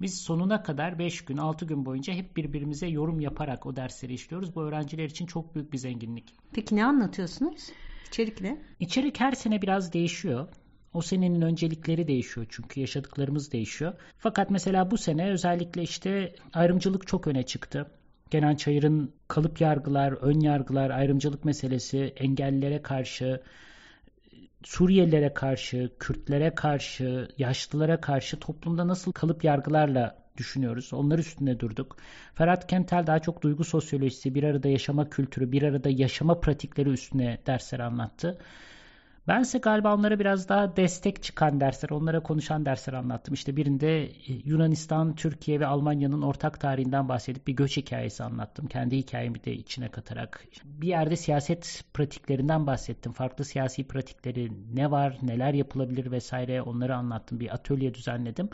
Biz 0.00 0.20
sonuna 0.20 0.62
kadar 0.62 0.98
5 0.98 1.24
gün 1.24 1.36
6 1.36 1.66
gün 1.66 1.84
boyunca 1.84 2.14
hep 2.14 2.36
birbirimize 2.36 2.86
yorum 2.86 3.20
yaparak 3.20 3.66
o 3.66 3.76
dersleri 3.76 4.12
işliyoruz. 4.12 4.54
Bu 4.54 4.62
öğrenciler 4.62 5.04
için 5.04 5.26
çok 5.26 5.54
büyük 5.54 5.72
bir 5.72 5.78
zenginlik. 5.78 6.34
Peki 6.52 6.76
ne 6.76 6.84
anlatıyorsunuz? 6.84 7.68
İçerik 8.08 8.40
ne? 8.40 8.62
İçerik 8.80 9.20
her 9.20 9.32
sene 9.32 9.62
biraz 9.62 9.92
değişiyor. 9.92 10.48
O 10.92 11.02
senenin 11.02 11.42
öncelikleri 11.42 12.08
değişiyor 12.08 12.46
çünkü 12.50 12.80
yaşadıklarımız 12.80 13.52
değişiyor. 13.52 13.94
Fakat 14.18 14.50
mesela 14.50 14.90
bu 14.90 14.98
sene 14.98 15.30
özellikle 15.30 15.82
işte 15.82 16.34
ayrımcılık 16.52 17.06
çok 17.06 17.26
öne 17.26 17.42
çıktı. 17.42 17.90
Kenan 18.30 18.54
Çayır'ın 18.54 19.12
kalıp 19.28 19.60
yargılar, 19.60 20.12
ön 20.12 20.40
yargılar, 20.40 20.90
ayrımcılık 20.90 21.44
meselesi, 21.44 22.14
engellilere 22.16 22.82
karşı, 22.82 23.40
Suriyelilere 24.62 25.34
karşı, 25.34 25.90
Kürtlere 25.98 26.54
karşı, 26.54 27.28
yaşlılara 27.38 28.00
karşı 28.00 28.40
toplumda 28.40 28.88
nasıl 28.88 29.12
kalıp 29.12 29.44
yargılarla 29.44 30.16
düşünüyoruz. 30.36 30.92
Onlar 30.92 31.18
üstünde 31.18 31.60
durduk. 31.60 31.96
Ferhat 32.34 32.66
Kentel 32.66 33.06
daha 33.06 33.18
çok 33.18 33.42
duygu 33.42 33.64
sosyolojisi, 33.64 34.34
bir 34.34 34.42
arada 34.44 34.68
yaşama 34.68 35.10
kültürü, 35.10 35.52
bir 35.52 35.62
arada 35.62 35.88
yaşama 35.88 36.40
pratikleri 36.40 36.88
üstüne 36.90 37.38
dersler 37.46 37.80
anlattı. 37.80 38.38
Bense 39.28 39.58
galiba 39.58 39.94
onlara 39.94 40.18
biraz 40.18 40.48
daha 40.48 40.76
destek 40.76 41.22
çıkan 41.22 41.60
dersler, 41.60 41.90
onlara 41.90 42.22
konuşan 42.22 42.66
dersler 42.66 42.94
anlattım. 42.94 43.34
İşte 43.34 43.56
birinde 43.56 44.04
e, 44.04 44.12
Yunanistan, 44.44 45.14
Türkiye 45.14 45.60
ve 45.60 45.66
Almanya'nın 45.66 46.22
ortak 46.22 46.60
tarihinden 46.60 47.08
bahsedip 47.08 47.46
bir 47.46 47.52
göç 47.52 47.76
hikayesi 47.76 48.24
anlattım. 48.24 48.66
Kendi 48.66 48.96
hikayemi 48.96 49.44
de 49.44 49.52
içine 49.52 49.88
katarak. 49.88 50.44
Bir 50.64 50.88
yerde 50.88 51.16
siyaset 51.16 51.84
pratiklerinden 51.94 52.66
bahsettim. 52.66 53.12
Farklı 53.12 53.44
siyasi 53.44 53.86
pratikleri 53.86 54.52
ne 54.74 54.90
var, 54.90 55.18
neler 55.22 55.54
yapılabilir 55.54 56.10
vesaire 56.10 56.62
onları 56.62 56.96
anlattım. 56.96 57.40
Bir 57.40 57.54
atölye 57.54 57.94
düzenledim. 57.94 58.48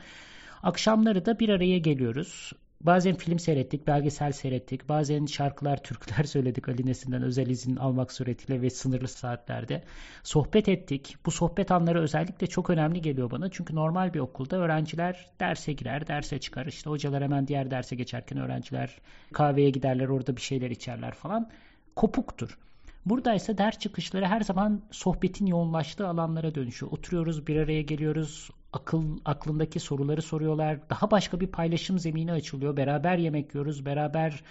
Akşamları 0.62 1.26
da 1.26 1.38
bir 1.38 1.48
araya 1.48 1.78
geliyoruz. 1.78 2.52
Bazen 2.86 3.14
film 3.14 3.38
seyrettik, 3.38 3.86
belgesel 3.86 4.32
seyrettik. 4.32 4.88
Bazen 4.88 5.26
şarkılar, 5.26 5.82
türküler 5.82 6.24
söyledik 6.34 6.68
Ali 6.68 6.86
Nesin'den 6.86 7.22
özel 7.22 7.46
izin 7.46 7.76
almak 7.76 8.12
suretiyle 8.12 8.62
ve 8.62 8.70
sınırlı 8.70 9.08
saatlerde. 9.08 9.82
Sohbet 10.22 10.68
ettik. 10.68 11.16
Bu 11.26 11.30
sohbet 11.30 11.70
anları 11.70 12.02
özellikle 12.02 12.46
çok 12.46 12.70
önemli 12.70 13.00
geliyor 13.00 13.30
bana. 13.30 13.50
Çünkü 13.50 13.74
normal 13.74 14.14
bir 14.14 14.20
okulda 14.20 14.56
öğrenciler 14.56 15.26
derse 15.40 15.72
girer, 15.72 16.06
derse 16.06 16.40
çıkar. 16.40 16.66
İşte 16.66 16.90
hocalar 16.90 17.22
hemen 17.22 17.48
diğer 17.48 17.70
derse 17.70 17.96
geçerken 17.96 18.38
öğrenciler 18.38 18.98
kahveye 19.32 19.70
giderler, 19.70 20.08
orada 20.08 20.36
bir 20.36 20.42
şeyler 20.42 20.70
içerler 20.70 21.14
falan. 21.14 21.50
Kopuktur. 21.96 22.58
Burada 23.06 23.34
ise 23.34 23.58
ders 23.58 23.78
çıkışları 23.78 24.26
her 24.26 24.40
zaman 24.40 24.82
sohbetin 24.90 25.46
yoğunlaştığı 25.46 26.08
alanlara 26.08 26.54
dönüşüyor. 26.54 26.92
Oturuyoruz, 26.92 27.46
bir 27.46 27.56
araya 27.56 27.82
geliyoruz, 27.82 28.50
akıl 28.72 29.18
aklındaki 29.24 29.80
soruları 29.80 30.22
soruyorlar. 30.22 30.90
Daha 30.90 31.10
başka 31.10 31.40
bir 31.40 31.46
paylaşım 31.46 31.98
zemini 31.98 32.32
açılıyor. 32.32 32.76
Beraber 32.76 33.18
yemek 33.18 33.54
yiyoruz, 33.54 33.86
beraber 33.86 34.44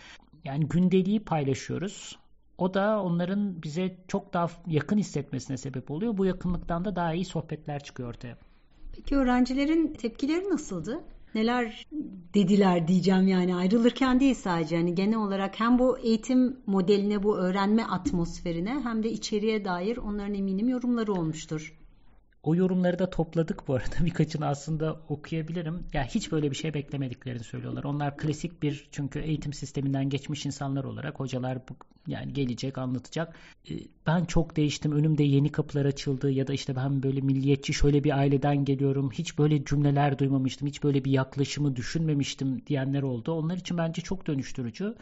yani 0.44 0.68
gündeliği 0.68 1.20
paylaşıyoruz. 1.20 2.20
O 2.58 2.74
da 2.74 3.02
onların 3.02 3.64
bize 3.64 3.98
çok 4.08 4.34
daha 4.34 4.48
yakın 4.68 4.98
hissetmesine 4.98 5.58
sebep 5.58 5.92
oluyor. 5.92 6.18
Bu 6.18 6.26
yakınlıktan 6.26 6.86
da 6.86 6.96
daha 6.96 7.14
iyi 7.14 7.26
sohbetler 7.26 7.84
çıkıyor 7.84 8.10
ortaya. 8.10 8.38
Peki 8.96 9.16
öğrencilerin 9.16 9.94
tepkileri 9.94 10.50
nasıldı? 10.50 11.04
Neler 11.36 11.86
dediler 12.34 12.88
diyeceğim 12.88 13.28
yani 13.28 13.56
ayrılırken 13.56 14.20
değil 14.20 14.36
sadece 14.36 14.78
hani 14.78 14.96
genel 14.96 15.18
olarak 15.18 15.60
hem 15.60 15.80
bu 15.80 16.00
eğitim 16.00 16.60
modeline 16.66 17.24
bu 17.24 17.38
öğrenme 17.38 17.84
atmosferine 17.84 18.80
hem 18.84 19.04
de 19.04 19.12
içeriye 19.12 19.66
dair 19.66 19.98
onların 19.98 20.34
eminim 20.34 20.70
yorumları 20.70 21.14
olmuştur. 21.14 21.74
O 22.46 22.56
yorumları 22.56 23.00
da 23.00 23.10
topladık 23.10 23.68
bu 23.68 23.76
arada. 23.76 23.96
Birkaçını 24.06 24.48
aslında 24.48 25.00
okuyabilirim. 25.10 25.74
Ya 25.74 25.82
yani 25.94 26.08
hiç 26.08 26.32
böyle 26.32 26.52
bir 26.52 26.56
şey 26.56 26.74
beklemediklerini 26.74 27.44
söylüyorlar. 27.44 27.84
Onlar 27.84 28.18
klasik 28.18 28.64
bir 28.64 28.88
çünkü 28.92 29.20
eğitim 29.20 29.54
sisteminden 29.54 30.10
geçmiş 30.10 30.46
insanlar 30.46 30.84
olarak 30.84 31.20
hocalar 31.20 31.58
yani 32.08 32.34
gelecek 32.34 32.78
anlatacak. 32.78 33.36
Ee, 33.70 33.74
ben 34.08 34.26
çok 34.26 34.56
değiştim. 34.56 34.92
Önümde 34.92 35.24
yeni 35.24 35.52
kapılar 35.52 35.86
açıldı 35.86 36.32
ya 36.32 36.48
da 36.48 36.54
işte 36.54 36.76
ben 36.76 37.04
böyle 37.04 37.22
milliyetçi 37.22 37.74
şöyle 37.74 38.04
bir 38.04 38.18
aileden 38.18 38.66
geliyorum. 38.66 39.12
Hiç 39.12 39.38
böyle 39.38 39.66
cümleler 39.66 40.20
duymamıştım. 40.20 40.68
Hiç 40.68 40.84
böyle 40.84 41.06
bir 41.06 41.12
yaklaşımı 41.12 41.76
düşünmemiştim 41.76 42.66
diyenler 42.68 43.02
oldu. 43.02 43.32
Onlar 43.32 43.58
için 43.58 43.78
bence 43.78 44.02
çok 44.02 44.28
dönüştürücü 44.28 44.96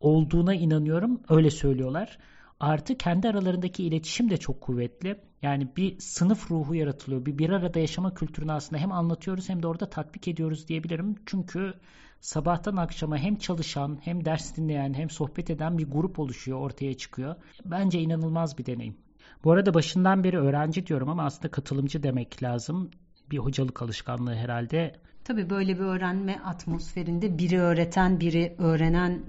olduğuna 0.00 0.54
inanıyorum. 0.54 1.20
Öyle 1.28 1.50
söylüyorlar. 1.50 2.18
Artı 2.60 2.96
kendi 2.96 3.28
aralarındaki 3.28 3.84
iletişim 3.84 4.30
de 4.30 4.36
çok 4.36 4.60
kuvvetli. 4.60 5.20
Yani 5.42 5.68
bir 5.76 5.98
sınıf 5.98 6.50
ruhu 6.50 6.74
yaratılıyor. 6.74 7.26
Bir 7.26 7.38
bir 7.38 7.50
arada 7.50 7.78
yaşama 7.78 8.14
kültürünü 8.14 8.52
aslında 8.52 8.82
hem 8.82 8.92
anlatıyoruz 8.92 9.48
hem 9.48 9.62
de 9.62 9.66
orada 9.66 9.90
tatbik 9.90 10.28
ediyoruz 10.28 10.68
diyebilirim. 10.68 11.14
Çünkü 11.26 11.74
sabahtan 12.20 12.76
akşama 12.76 13.18
hem 13.18 13.36
çalışan 13.36 13.98
hem 14.02 14.24
ders 14.24 14.56
dinleyen 14.56 14.94
hem 14.94 15.10
sohbet 15.10 15.50
eden 15.50 15.78
bir 15.78 15.90
grup 15.90 16.18
oluşuyor, 16.18 16.60
ortaya 16.60 16.94
çıkıyor. 16.94 17.34
Bence 17.64 18.00
inanılmaz 18.00 18.58
bir 18.58 18.66
deneyim. 18.66 18.96
Bu 19.44 19.52
arada 19.52 19.74
başından 19.74 20.24
beri 20.24 20.38
öğrenci 20.38 20.86
diyorum 20.86 21.08
ama 21.08 21.24
aslında 21.24 21.50
katılımcı 21.50 22.02
demek 22.02 22.42
lazım. 22.42 22.90
Bir 23.30 23.38
hocalık 23.38 23.82
alışkanlığı 23.82 24.34
herhalde. 24.34 25.00
Tabii 25.24 25.50
böyle 25.50 25.74
bir 25.74 25.84
öğrenme 25.84 26.40
atmosferinde 26.44 27.38
biri 27.38 27.60
öğreten, 27.60 28.20
biri 28.20 28.54
öğrenen 28.58 29.22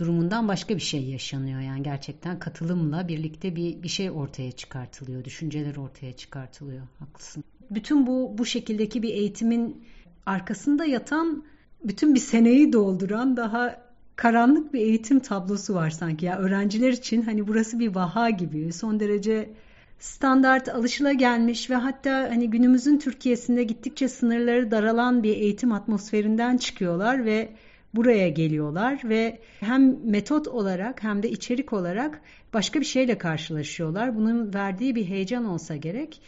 durumundan 0.00 0.48
başka 0.48 0.76
bir 0.76 0.80
şey 0.80 1.04
yaşanıyor. 1.04 1.60
Yani 1.60 1.82
gerçekten 1.82 2.38
katılımla 2.38 3.08
birlikte 3.08 3.56
bir, 3.56 3.82
bir 3.82 3.88
şey 3.88 4.10
ortaya 4.10 4.52
çıkartılıyor. 4.52 5.24
Düşünceler 5.24 5.76
ortaya 5.76 6.12
çıkartılıyor. 6.12 6.82
Haklısın. 6.98 7.44
Bütün 7.70 8.06
bu 8.06 8.34
bu 8.38 8.46
şekildeki 8.46 9.02
bir 9.02 9.14
eğitimin 9.14 9.84
arkasında 10.26 10.84
yatan 10.84 11.44
bütün 11.84 12.14
bir 12.14 12.20
seneyi 12.20 12.72
dolduran 12.72 13.36
daha 13.36 13.90
karanlık 14.16 14.74
bir 14.74 14.80
eğitim 14.80 15.20
tablosu 15.20 15.74
var 15.74 15.90
sanki. 15.90 16.26
Ya 16.26 16.38
öğrenciler 16.38 16.92
için 16.92 17.22
hani 17.22 17.48
burası 17.48 17.78
bir 17.78 17.94
vaha 17.94 18.30
gibi. 18.30 18.72
Son 18.72 19.00
derece 19.00 19.50
standart 19.98 20.68
alışıla 20.68 21.12
gelmiş 21.12 21.70
ve 21.70 21.74
hatta 21.74 22.28
hani 22.30 22.50
günümüzün 22.50 22.98
Türkiye'sinde 22.98 23.64
gittikçe 23.64 24.08
sınırları 24.08 24.70
daralan 24.70 25.22
bir 25.22 25.36
eğitim 25.36 25.72
atmosferinden 25.72 26.56
çıkıyorlar 26.56 27.24
ve 27.24 27.48
buraya 27.94 28.28
geliyorlar 28.28 29.00
ve 29.04 29.38
hem 29.60 30.10
metot 30.10 30.48
olarak 30.48 31.02
hem 31.02 31.22
de 31.22 31.30
içerik 31.30 31.72
olarak 31.72 32.20
başka 32.54 32.80
bir 32.80 32.84
şeyle 32.84 33.18
karşılaşıyorlar. 33.18 34.16
Bunun 34.16 34.54
verdiği 34.54 34.94
bir 34.94 35.04
heyecan 35.04 35.44
olsa 35.44 35.76
gerek. 35.76 36.20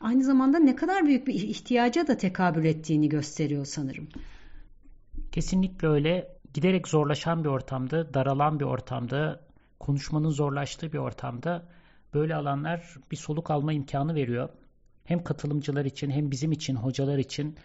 Aynı 0.00 0.24
zamanda 0.24 0.58
ne 0.58 0.76
kadar 0.76 1.06
büyük 1.06 1.26
bir 1.26 1.34
ihtiyaca 1.34 2.06
da 2.06 2.16
tekabül 2.16 2.64
ettiğini 2.64 3.08
gösteriyor 3.08 3.64
sanırım. 3.64 4.08
Kesinlikle 5.32 5.88
öyle. 5.88 6.34
Giderek 6.54 6.88
zorlaşan 6.88 7.44
bir 7.44 7.48
ortamda, 7.48 8.14
daralan 8.14 8.60
bir 8.60 8.64
ortamda, 8.64 9.40
konuşmanın 9.80 10.30
zorlaştığı 10.30 10.92
bir 10.92 10.98
ortamda 10.98 11.64
böyle 12.14 12.34
alanlar 12.34 12.94
bir 13.10 13.16
soluk 13.16 13.50
alma 13.50 13.72
imkanı 13.72 14.14
veriyor. 14.14 14.48
Hem 15.04 15.24
katılımcılar 15.24 15.84
için 15.84 16.10
hem 16.10 16.30
bizim 16.30 16.52
için, 16.52 16.76
hocalar 16.76 17.18
için 17.18 17.56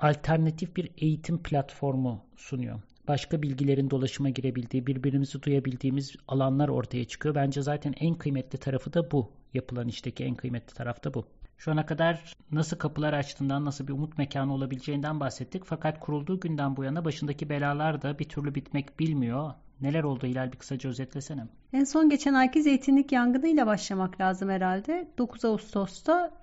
alternatif 0.00 0.76
bir 0.76 0.90
eğitim 0.98 1.42
platformu 1.42 2.24
sunuyor. 2.36 2.80
Başka 3.08 3.42
bilgilerin 3.42 3.90
dolaşıma 3.90 4.28
girebildiği, 4.28 4.86
birbirimizi 4.86 5.42
duyabildiğimiz 5.42 6.16
alanlar 6.28 6.68
ortaya 6.68 7.04
çıkıyor. 7.04 7.34
Bence 7.34 7.62
zaten 7.62 7.94
en 8.00 8.14
kıymetli 8.14 8.58
tarafı 8.58 8.92
da 8.92 9.10
bu. 9.10 9.32
Yapılan 9.54 9.88
işteki 9.88 10.24
en 10.24 10.34
kıymetli 10.34 10.74
taraf 10.74 11.04
da 11.04 11.14
bu. 11.14 11.24
Şu 11.58 11.70
ana 11.70 11.86
kadar 11.86 12.34
nasıl 12.52 12.76
kapılar 12.76 13.12
açtığından, 13.12 13.64
nasıl 13.64 13.88
bir 13.88 13.92
umut 13.92 14.18
mekanı 14.18 14.54
olabileceğinden 14.54 15.20
bahsettik. 15.20 15.62
Fakat 15.64 16.00
kurulduğu 16.00 16.40
günden 16.40 16.76
bu 16.76 16.84
yana 16.84 17.04
başındaki 17.04 17.50
belalar 17.50 18.02
da 18.02 18.18
bir 18.18 18.28
türlü 18.28 18.54
bitmek 18.54 19.00
bilmiyor. 19.00 19.54
Neler 19.80 20.02
oldu 20.02 20.26
Hilal 20.26 20.52
bir 20.52 20.58
kısaca 20.58 20.90
özetlesene. 20.90 21.46
En 21.72 21.84
son 21.84 22.08
geçen 22.08 22.34
ayki 22.34 22.62
zeytinlik 22.62 23.12
yangınıyla 23.12 23.66
başlamak 23.66 24.20
lazım 24.20 24.48
herhalde. 24.50 25.08
9 25.18 25.44
Ağustos'ta 25.44 26.39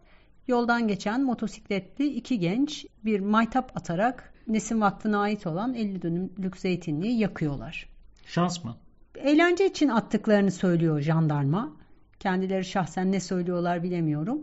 Yoldan 0.47 0.87
geçen 0.87 1.23
motosikletli 1.23 2.07
iki 2.07 2.39
genç 2.39 2.85
bir 3.05 3.19
maytap 3.19 3.77
atarak 3.77 4.33
Nesin 4.47 4.81
Vakfı'na 4.81 5.19
ait 5.19 5.47
olan 5.47 5.73
50 5.73 6.01
dönümlük 6.01 6.57
zeytinliği 6.57 7.19
yakıyorlar. 7.19 7.89
Şans 8.25 8.63
mı? 8.63 8.75
Eğlence 9.15 9.65
için 9.65 9.89
attıklarını 9.89 10.51
söylüyor 10.51 11.01
jandarma. 11.01 11.73
Kendileri 12.19 12.65
şahsen 12.65 13.11
ne 13.11 13.19
söylüyorlar 13.19 13.83
bilemiyorum. 13.83 14.41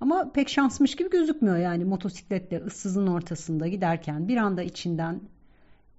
Ama 0.00 0.32
pek 0.32 0.48
şansmış 0.48 0.96
gibi 0.96 1.10
gözükmüyor 1.10 1.56
yani 1.56 1.84
motosikletle 1.84 2.62
ıssızın 2.64 3.06
ortasında 3.06 3.68
giderken 3.68 4.28
bir 4.28 4.36
anda 4.36 4.62
içinden 4.62 5.20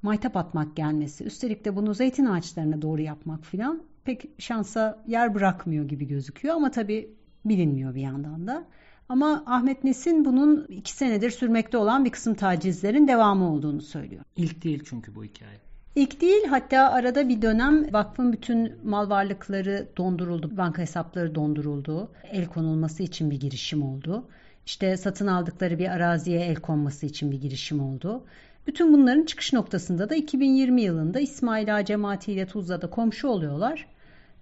maytap 0.02 0.38
atmak 0.38 0.76
gelmesi. 0.76 1.24
Üstelik 1.24 1.66
de 1.66 1.76
bunu 1.76 1.94
zeytin 1.94 2.26
ağaçlarına 2.26 2.82
doğru 2.82 3.02
yapmak 3.02 3.46
filan 3.46 3.84
pek 4.04 4.30
şansa 4.38 5.04
yer 5.08 5.36
bırakmıyor 5.36 5.88
gibi 5.88 6.08
gözüküyor 6.08 6.56
ama 6.56 6.72
tabii 6.72 7.10
bilinmiyor 7.46 7.96
bir 7.96 8.02
yandan 8.02 8.48
da. 8.48 8.66
Ama 9.14 9.44
Ahmet 9.46 9.84
Nesin 9.84 10.26
bunun 10.26 10.66
iki 10.70 10.92
senedir 10.92 11.30
sürmekte 11.30 11.78
olan 11.78 12.06
bir 12.06 12.10
kısım 12.10 12.34
tacizlerin 12.34 13.08
devamı 13.08 13.54
olduğunu 13.54 13.82
söylüyor. 13.82 14.24
İlk 14.36 14.64
değil 14.64 14.84
çünkü 14.90 15.16
bu 15.16 15.24
hikaye. 15.24 15.58
İlk 15.96 16.22
değil 16.22 16.46
hatta 16.50 16.92
arada 16.92 17.30
bir 17.30 17.42
dönem 17.42 17.94
vakfın 17.94 18.34
bütün 18.34 18.74
mal 18.84 19.10
varlıkları 19.10 19.88
donduruldu, 19.98 20.58
banka 20.58 20.82
hesapları 20.82 21.36
donduruldu. 21.36 22.12
El 22.32 22.46
konulması 22.46 23.04
için 23.04 23.32
bir 23.32 23.40
girişim 23.40 23.84
oldu. 23.84 24.28
İşte 24.66 24.98
satın 24.98 25.28
aldıkları 25.28 25.80
bir 25.80 25.88
araziye 25.88 26.40
el 26.40 26.56
konması 26.56 27.06
için 27.06 27.32
bir 27.32 27.42
girişim 27.42 27.84
oldu. 27.84 28.24
Bütün 28.68 28.94
bunların 28.94 29.26
çıkış 29.26 29.54
noktasında 29.54 30.10
da 30.10 30.16
2020 30.16 30.82
yılında 30.82 31.20
İsmail 31.20 31.76
Ağa 31.76 31.86
cemaati 31.86 32.32
ile 32.34 32.46
Tuzla'da 32.46 32.90
komşu 32.90 33.28
oluyorlar. 33.28 33.88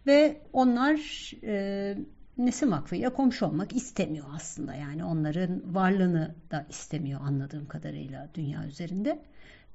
Ve 0.07 0.41
onlar 0.53 0.99
e, 1.43 1.97
Nesim 2.37 2.71
Vakfı'yla 2.71 3.13
komşu 3.13 3.45
olmak 3.45 3.75
istemiyor 3.75 4.25
aslında. 4.35 4.75
Yani 4.75 5.03
onların 5.03 5.75
varlığını 5.75 6.35
da 6.51 6.65
istemiyor 6.69 7.21
anladığım 7.21 7.67
kadarıyla 7.67 8.29
dünya 8.33 8.65
üzerinde. 8.65 9.19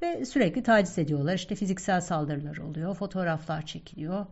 Ve 0.02 0.24
sürekli 0.24 0.62
taciz 0.62 0.98
ediyorlar. 0.98 1.34
İşte 1.34 1.54
fiziksel 1.54 2.00
saldırılar 2.00 2.56
oluyor, 2.56 2.94
fotoğraflar 2.94 3.66
çekiliyor, 3.66 4.26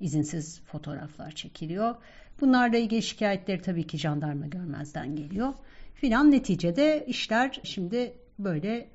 izinsiz 0.00 0.60
fotoğraflar 0.60 1.30
çekiliyor. 1.30 1.94
Bunlarla 2.40 2.76
ilgili 2.76 3.02
şikayetleri 3.02 3.62
tabii 3.62 3.86
ki 3.86 3.98
jandarma 3.98 4.46
görmezden 4.46 5.16
geliyor. 5.16 5.52
Filan 5.94 6.30
neticede 6.30 7.04
işler 7.06 7.60
şimdi 7.62 8.14
böyle 8.38 8.88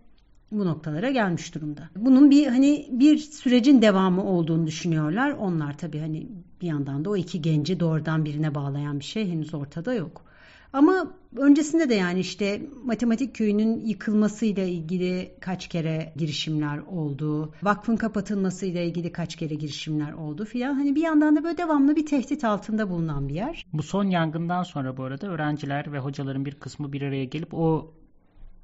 bu 0.52 0.66
noktalara 0.66 1.12
gelmiş 1.12 1.56
durumda. 1.56 1.90
Bunun 1.96 2.32
bir 2.32 2.48
hani 2.48 2.88
bir 2.92 3.18
sürecin 3.18 3.82
devamı 3.82 4.24
olduğunu 4.24 4.68
düşünüyorlar. 4.68 5.32
Onlar 5.32 5.78
tabii 5.78 6.00
hani 6.00 6.28
bir 6.62 6.68
yandan 6.68 7.06
da 7.06 7.10
o 7.10 7.18
iki 7.18 7.42
genci 7.42 7.80
doğrudan 7.80 8.26
birine 8.26 8.56
bağlayan 8.56 9.00
bir 9.00 9.06
şey 9.06 9.30
henüz 9.30 9.54
ortada 9.54 9.94
yok. 9.94 10.26
Ama 10.74 11.12
öncesinde 11.38 11.90
de 11.90 11.96
yani 11.96 12.20
işte 12.20 12.62
matematik 12.84 13.36
köyünün 13.36 13.80
yıkılmasıyla 13.80 14.64
ilgili 14.64 15.32
kaç 15.42 15.68
kere 15.68 16.14
girişimler 16.16 16.78
oldu. 16.78 17.54
Vakfın 17.64 17.96
kapatılmasıyla 17.96 18.82
ilgili 18.82 19.12
kaç 19.12 19.36
kere 19.36 19.56
girişimler 19.56 20.14
oldu 20.14 20.46
filan. 20.46 20.74
Hani 20.74 20.96
bir 20.96 21.02
yandan 21.02 21.36
da 21.36 21.44
böyle 21.44 21.58
devamlı 21.58 21.96
bir 21.96 22.06
tehdit 22.06 22.44
altında 22.44 22.90
bulunan 22.90 23.30
bir 23.30 23.34
yer. 23.34 23.66
Bu 23.74 23.84
son 23.84 24.04
yangından 24.04 24.64
sonra 24.64 24.98
bu 24.98 25.04
arada 25.04 25.28
öğrenciler 25.28 25.94
ve 25.94 26.00
hocaların 26.00 26.46
bir 26.46 26.56
kısmı 26.56 26.94
bir 26.94 27.02
araya 27.02 27.26
gelip 27.26 27.54
o 27.54 27.94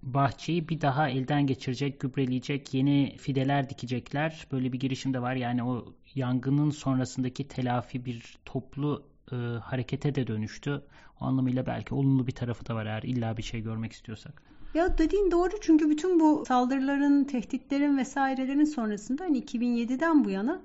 bahçeyi 0.03 0.70
bir 0.70 0.81
daha 0.81 1.10
elden 1.10 1.48
geçirecek, 1.48 2.00
gübreleyecek, 2.00 2.74
yeni 2.74 3.17
fideler 3.17 3.70
dikecekler. 3.70 4.48
Böyle 4.51 4.74
bir 4.74 4.79
girişim 4.79 5.13
de 5.13 5.22
var. 5.22 5.36
Yani 5.36 5.63
o 5.63 5.86
yangının 6.15 6.70
sonrasındaki 6.70 7.48
telafi 7.48 8.05
bir 8.05 8.38
toplu 8.46 9.03
e, 9.31 9.36
harekete 9.36 10.15
de 10.15 10.27
dönüştü. 10.27 10.81
O 11.22 11.25
anlamıyla 11.25 11.65
belki 11.65 11.96
olumlu 11.96 12.27
bir 12.27 12.31
tarafı 12.31 12.67
da 12.67 12.75
var 12.75 12.86
eğer 12.86 13.03
illa 13.03 13.38
bir 13.38 13.43
şey 13.43 13.62
görmek 13.62 13.91
istiyorsak. 13.91 14.41
Ya 14.74 14.98
dediğin 14.98 15.31
doğru 15.31 15.51
çünkü 15.62 15.89
bütün 15.89 16.20
bu 16.20 16.43
saldırıların, 16.48 17.24
tehditlerin 17.24 17.98
vesairelerin 17.98 18.65
sonrasında 18.65 19.24
hani 19.24 19.39
2007'den 19.39 20.25
bu 20.25 20.29
yana 20.29 20.62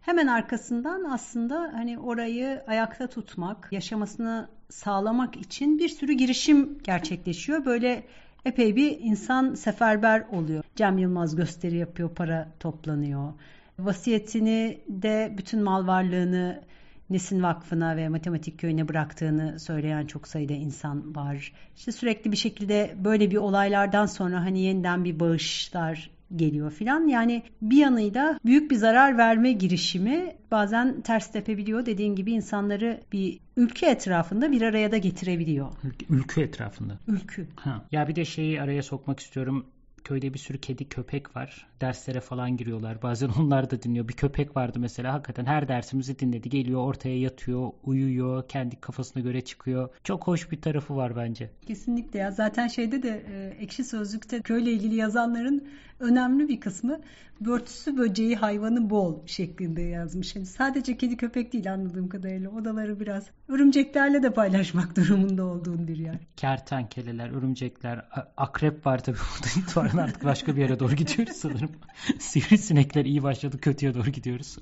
hemen 0.00 0.26
arkasından 0.26 1.04
aslında 1.04 1.70
hani 1.74 1.98
orayı 1.98 2.64
ayakta 2.66 3.06
tutmak, 3.06 3.68
yaşamasını 3.72 4.48
sağlamak 4.70 5.36
için 5.36 5.78
bir 5.78 5.88
sürü 5.88 6.12
girişim 6.12 6.78
gerçekleşiyor. 6.82 7.64
Böyle 7.64 8.04
epey 8.44 8.76
bir 8.76 8.98
insan 9.00 9.54
seferber 9.54 10.24
oluyor. 10.32 10.64
Cem 10.76 10.98
Yılmaz 10.98 11.36
gösteri 11.36 11.76
yapıyor, 11.76 12.10
para 12.14 12.48
toplanıyor. 12.60 13.32
Vasiyetini 13.78 14.78
de 14.88 15.34
bütün 15.38 15.62
mal 15.62 15.86
varlığını 15.86 16.62
Nesin 17.10 17.42
Vakfı'na 17.42 17.96
ve 17.96 18.08
Matematik 18.08 18.58
Köyü'ne 18.58 18.88
bıraktığını 18.88 19.60
söyleyen 19.60 20.06
çok 20.06 20.28
sayıda 20.28 20.52
insan 20.52 21.16
var. 21.16 21.52
İşte 21.76 21.92
sürekli 21.92 22.32
bir 22.32 22.36
şekilde 22.36 22.94
böyle 23.04 23.30
bir 23.30 23.36
olaylardan 23.36 24.06
sonra 24.06 24.40
hani 24.40 24.60
yeniden 24.60 25.04
bir 25.04 25.20
bağışlar 25.20 26.10
geliyor 26.36 26.70
filan. 26.70 27.08
Yani 27.08 27.42
bir 27.62 27.76
yanıyla 27.76 28.40
büyük 28.44 28.70
bir 28.70 28.76
zarar 28.76 29.18
verme 29.18 29.52
girişimi 29.52 30.36
bazen 30.50 31.00
ters 31.00 31.32
tepebiliyor. 31.32 31.86
Dediğin 31.86 32.14
gibi 32.14 32.32
insanları 32.32 33.00
bir 33.12 33.40
ülke 33.58 33.86
etrafında 33.86 34.52
bir 34.52 34.62
araya 34.62 34.92
da 34.92 34.98
getirebiliyor. 34.98 35.68
Ülke 36.10 36.42
etrafında. 36.42 36.98
Ülkü. 37.08 37.46
Ha. 37.56 37.84
Ya 37.92 38.08
bir 38.08 38.16
de 38.16 38.24
şeyi 38.24 38.62
araya 38.62 38.82
sokmak 38.82 39.20
istiyorum 39.20 39.66
köyde 40.04 40.34
bir 40.34 40.38
sürü 40.38 40.58
kedi 40.58 40.88
köpek 40.88 41.36
var. 41.36 41.66
Derslere 41.80 42.20
falan 42.20 42.56
giriyorlar. 42.56 43.02
Bazen 43.02 43.28
onlar 43.38 43.70
da 43.70 43.82
dinliyor. 43.82 44.08
Bir 44.08 44.12
köpek 44.12 44.56
vardı 44.56 44.78
mesela. 44.80 45.12
Hakikaten 45.12 45.44
her 45.46 45.68
dersimizi 45.68 46.18
dinledi. 46.18 46.48
Geliyor 46.48 46.80
ortaya 46.80 47.20
yatıyor, 47.20 47.70
uyuyor, 47.84 48.48
kendi 48.48 48.76
kafasına 48.80 49.22
göre 49.22 49.40
çıkıyor. 49.40 49.88
Çok 50.04 50.26
hoş 50.26 50.50
bir 50.50 50.60
tarafı 50.60 50.96
var 50.96 51.16
bence. 51.16 51.50
Kesinlikle 51.66 52.18
ya. 52.18 52.30
Zaten 52.30 52.68
şeyde 52.68 53.02
de 53.02 53.24
e, 53.32 53.62
ekşi 53.62 53.84
sözlükte 53.84 54.42
köyle 54.42 54.72
ilgili 54.72 54.94
yazanların 54.94 55.68
önemli 56.00 56.48
bir 56.48 56.60
kısmı 56.60 57.00
börtüsü 57.40 57.96
böceği 57.96 58.36
hayvanı 58.36 58.90
bol 58.90 59.26
şeklinde 59.26 59.82
yazmış. 59.82 60.36
Yani 60.36 60.46
sadece 60.46 60.96
kedi 60.96 61.16
köpek 61.16 61.52
değil 61.52 61.72
anladığım 61.72 62.08
kadarıyla. 62.08 62.50
Odaları 62.50 63.00
biraz 63.00 63.30
örümceklerle 63.48 64.22
de 64.22 64.30
paylaşmak 64.30 64.96
durumunda 64.96 65.44
olduğun 65.44 65.88
bir 65.88 65.96
yer. 65.96 66.18
Kertenkeleler, 66.36 67.30
örümcekler, 67.30 68.04
akrep 68.36 68.86
var 68.86 69.04
tabii 69.04 69.16
burada 69.16 69.60
itibaren 69.60 69.96
artık 69.96 70.24
başka 70.24 70.56
bir 70.56 70.60
yere 70.60 70.80
doğru 70.80 70.94
gidiyoruz 70.94 71.36
sanırım. 71.36 71.70
Sivrisinekler 72.18 73.04
iyi 73.04 73.22
başladı 73.22 73.58
kötüye 73.60 73.94
doğru 73.94 74.10
gidiyoruz. 74.10 74.58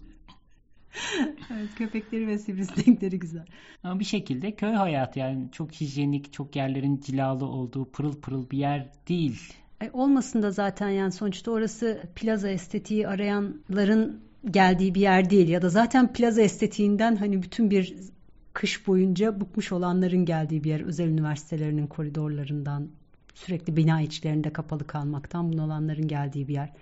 evet 1.51 1.75
köpekleri 1.79 2.27
ve 2.27 2.39
sivrisinekleri 2.39 3.19
güzel. 3.19 3.47
Ama 3.83 4.01
bir 4.01 4.05
şekilde 4.05 4.55
köy 4.55 4.73
hayatı 4.73 5.19
yani 5.19 5.49
çok 5.53 5.73
hijyenik, 5.73 6.33
çok 6.33 6.57
yerlerin 6.57 7.01
cilalı 7.01 7.45
olduğu 7.47 7.85
pırıl 7.85 8.21
pırıl 8.21 8.51
bir 8.51 8.59
yer 8.59 8.89
değil. 9.09 9.53
E, 9.83 9.91
olmasın 9.93 10.43
da 10.43 10.51
zaten 10.51 10.89
yani 10.89 11.13
sonuçta 11.13 11.51
orası 11.51 12.03
plaza 12.15 12.49
estetiği 12.49 13.09
arayanların 13.09 14.21
geldiği 14.51 14.95
bir 14.95 15.01
yer 15.01 15.31
değil 15.31 15.49
ya 15.49 15.63
da 15.63 15.69
zaten 15.69 16.13
plaza 16.13 16.43
estetiğinden 16.43 17.17
hani 17.17 17.43
bütün 17.43 17.71
bir 17.71 17.97
kış 18.57 18.87
boyunca 18.87 19.41
bıkmış 19.41 19.73
olanların 19.73 20.25
geldiği 20.25 20.65
bir 20.65 20.71
yer 20.71 20.81
özel 20.81 21.09
üniversitelerinin 21.09 21.87
koridorlarından 21.87 22.89
sürekli 23.35 23.77
bina 23.77 24.01
içlerinde 24.01 24.53
kapalı 24.53 24.87
kalmaktan 24.87 25.53
bunalanların 25.53 26.09
geldiği 26.09 26.49
bir 26.49 26.55
yer. 26.55 26.73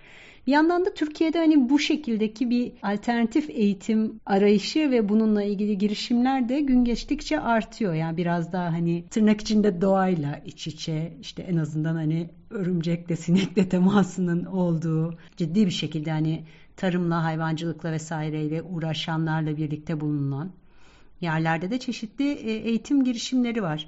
Bir 0.47 0.51
yandan 0.51 0.85
da 0.85 0.93
Türkiye'de 0.93 1.37
hani 1.37 1.69
bu 1.69 1.79
şekildeki 1.79 2.49
bir 2.49 2.71
alternatif 2.83 3.49
eğitim 3.49 4.19
arayışı 4.25 4.91
ve 4.91 5.09
bununla 5.09 5.43
ilgili 5.43 5.77
girişimler 5.77 6.49
de 6.49 6.61
gün 6.61 6.85
geçtikçe 6.85 7.39
artıyor. 7.39 7.93
Yani 7.93 8.17
biraz 8.17 8.53
daha 8.53 8.73
hani 8.73 9.05
tırnak 9.09 9.41
içinde 9.41 9.81
doğayla 9.81 10.41
iç 10.45 10.67
içe 10.67 11.13
işte 11.21 11.43
en 11.43 11.57
azından 11.57 11.95
hani 11.95 12.29
örümcekle 12.49 13.15
sinekle 13.15 13.69
temasının 13.69 14.45
olduğu 14.45 15.17
ciddi 15.37 15.65
bir 15.65 15.71
şekilde 15.71 16.11
hani 16.11 16.43
tarımla 16.77 17.23
hayvancılıkla 17.23 17.91
vesaireyle 17.91 18.61
uğraşanlarla 18.61 19.57
birlikte 19.57 19.99
bulunan 20.01 20.51
yerlerde 21.21 21.71
de 21.71 21.79
çeşitli 21.79 22.31
e, 22.31 22.51
eğitim 22.51 23.03
girişimleri 23.03 23.63
var. 23.63 23.87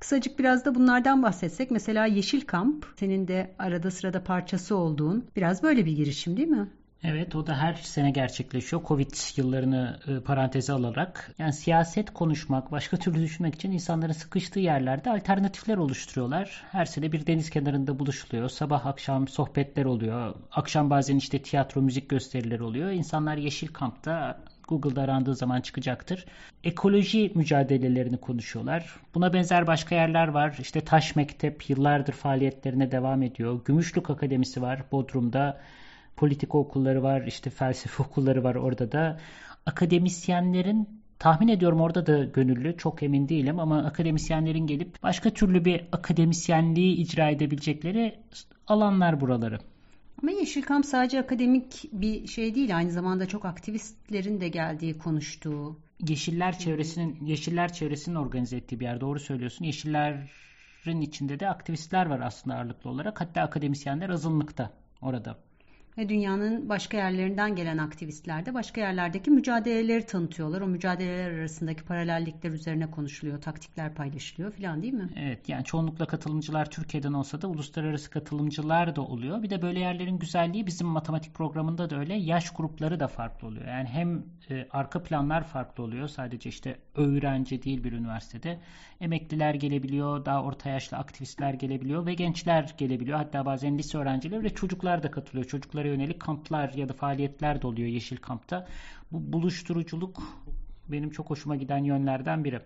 Kısacık 0.00 0.38
biraz 0.38 0.64
da 0.64 0.74
bunlardan 0.74 1.22
bahsetsek. 1.22 1.70
Mesela 1.70 2.06
Yeşil 2.06 2.40
Kamp 2.40 2.86
senin 2.96 3.28
de 3.28 3.54
arada 3.58 3.90
sırada 3.90 4.24
parçası 4.24 4.76
olduğun 4.76 5.24
biraz 5.36 5.62
böyle 5.62 5.86
bir 5.86 5.92
girişim 5.92 6.36
değil 6.36 6.48
mi? 6.48 6.68
Evet 7.02 7.34
o 7.36 7.46
da 7.46 7.56
her 7.56 7.74
sene 7.74 8.10
gerçekleşiyor. 8.10 8.82
Covid 8.88 9.10
yıllarını 9.36 10.00
e, 10.08 10.20
paranteze 10.20 10.72
alarak. 10.72 11.34
Yani 11.38 11.52
siyaset 11.52 12.10
konuşmak, 12.10 12.72
başka 12.72 12.96
türlü 12.96 13.22
düşünmek 13.22 13.54
için 13.54 13.72
insanların 13.72 14.12
sıkıştığı 14.12 14.60
yerlerde 14.60 15.10
alternatifler 15.10 15.76
oluşturuyorlar. 15.76 16.62
Her 16.70 16.84
sene 16.84 17.12
bir 17.12 17.26
deniz 17.26 17.50
kenarında 17.50 17.98
buluşuluyor. 17.98 18.48
Sabah 18.48 18.86
akşam 18.86 19.28
sohbetler 19.28 19.84
oluyor. 19.84 20.34
Akşam 20.52 20.90
bazen 20.90 21.16
işte 21.16 21.42
tiyatro, 21.42 21.82
müzik 21.82 22.08
gösterileri 22.08 22.62
oluyor. 22.62 22.90
İnsanlar 22.90 23.36
Yeşil 23.36 23.68
Kamp'ta 23.68 24.40
Google'da 24.70 25.02
arandığı 25.02 25.34
zaman 25.34 25.60
çıkacaktır. 25.60 26.26
Ekoloji 26.64 27.32
mücadelelerini 27.34 28.16
konuşuyorlar. 28.16 28.96
Buna 29.14 29.32
benzer 29.32 29.66
başka 29.66 29.94
yerler 29.94 30.28
var. 30.28 30.56
İşte 30.60 30.80
Taş 30.80 31.16
Mektep 31.16 31.70
yıllardır 31.70 32.12
faaliyetlerine 32.12 32.92
devam 32.92 33.22
ediyor. 33.22 33.60
Gümüşlük 33.64 34.10
Akademisi 34.10 34.62
var 34.62 34.82
Bodrum'da. 34.92 35.60
Politika 36.16 36.58
okulları 36.58 37.02
var, 37.02 37.22
işte 37.26 37.50
felsefe 37.50 38.02
okulları 38.08 38.44
var 38.44 38.54
orada 38.54 38.92
da. 38.92 39.18
Akademisyenlerin 39.66 40.88
tahmin 41.18 41.48
ediyorum 41.48 41.80
orada 41.80 42.06
da 42.06 42.24
gönüllü 42.24 42.76
çok 42.76 43.02
emin 43.02 43.28
değilim 43.28 43.58
ama 43.58 43.78
akademisyenlerin 43.78 44.66
gelip 44.66 45.02
başka 45.02 45.30
türlü 45.30 45.64
bir 45.64 45.84
akademisyenliği 45.92 46.96
icra 46.96 47.30
edebilecekleri 47.30 48.18
alanlar 48.66 49.20
buraları. 49.20 49.58
Ama 50.22 50.30
Yeşilkam 50.32 50.84
sadece 50.84 51.20
akademik 51.20 51.84
bir 51.92 52.26
şey 52.26 52.54
değil 52.54 52.76
aynı 52.76 52.90
zamanda 52.90 53.28
çok 53.28 53.44
aktivistlerin 53.44 54.40
de 54.40 54.48
geldiği 54.48 54.98
konuştuğu. 54.98 55.80
Yeşiller 56.08 56.58
çevresinin 56.58 57.26
Yeşiller 57.26 57.72
çevresinin 57.72 58.16
organize 58.16 58.56
ettiği 58.56 58.80
bir 58.80 58.84
yer 58.84 59.00
doğru 59.00 59.20
söylüyorsun. 59.20 59.64
Yeşillerin 59.64 61.00
içinde 61.00 61.40
de 61.40 61.48
aktivistler 61.48 62.06
var 62.06 62.20
aslında 62.20 62.56
ağırlıklı 62.56 62.90
olarak. 62.90 63.20
Hatta 63.20 63.42
akademisyenler 63.42 64.10
azınlıkta 64.10 64.72
orada 65.00 65.38
ve 66.00 66.08
dünyanın 66.08 66.68
başka 66.68 66.96
yerlerinden 66.96 67.56
gelen 67.56 67.78
aktivistler 67.78 68.46
de 68.46 68.54
başka 68.54 68.80
yerlerdeki 68.80 69.30
mücadeleleri 69.30 70.06
tanıtıyorlar. 70.06 70.60
O 70.60 70.66
mücadeleler 70.66 71.30
arasındaki 71.30 71.84
paralellikler 71.84 72.50
üzerine 72.50 72.90
konuşuluyor, 72.90 73.40
taktikler 73.40 73.94
paylaşılıyor 73.94 74.52
falan 74.52 74.82
değil 74.82 74.94
mi? 74.94 75.08
Evet 75.16 75.48
yani 75.48 75.64
çoğunlukla 75.64 76.06
katılımcılar 76.06 76.70
Türkiye'den 76.70 77.12
olsa 77.12 77.42
da 77.42 77.48
uluslararası 77.48 78.10
katılımcılar 78.10 78.96
da 78.96 79.02
oluyor. 79.02 79.42
Bir 79.42 79.50
de 79.50 79.62
böyle 79.62 79.80
yerlerin 79.80 80.18
güzelliği 80.18 80.66
bizim 80.66 80.86
matematik 80.86 81.34
programında 81.34 81.90
da 81.90 81.98
öyle 81.98 82.14
yaş 82.14 82.50
grupları 82.50 83.00
da 83.00 83.08
farklı 83.08 83.48
oluyor. 83.48 83.66
Yani 83.66 83.88
hem 83.88 84.24
e, 84.50 84.66
arka 84.70 85.02
planlar 85.02 85.44
farklı 85.44 85.84
oluyor. 85.84 86.08
Sadece 86.08 86.48
işte 86.48 86.78
öğrenci 86.94 87.62
değil 87.62 87.84
bir 87.84 87.92
üniversitede. 87.92 88.60
Emekliler 89.00 89.54
gelebiliyor, 89.54 90.24
daha 90.24 90.42
orta 90.42 90.70
yaşlı 90.70 90.96
aktivistler 90.96 91.54
gelebiliyor 91.54 92.06
ve 92.06 92.14
gençler 92.14 92.74
gelebiliyor. 92.78 93.18
Hatta 93.18 93.46
bazen 93.46 93.78
lise 93.78 93.98
öğrencileri 93.98 94.44
ve 94.44 94.50
çocuklar 94.50 95.02
da 95.02 95.10
katılıyor. 95.10 95.44
Çocuklara 95.44 95.89
yönelik 95.90 96.20
kamplar 96.20 96.72
ya 96.72 96.88
da 96.88 96.92
faaliyetler 96.92 97.62
de 97.62 97.66
oluyor 97.66 97.88
Yeşil 97.88 98.16
Kamp'ta. 98.16 98.68
Bu 99.12 99.32
buluşturuculuk 99.32 100.22
benim 100.88 101.10
çok 101.10 101.30
hoşuma 101.30 101.56
giden 101.56 101.84
yönlerden 101.84 102.44
biri. 102.44 102.60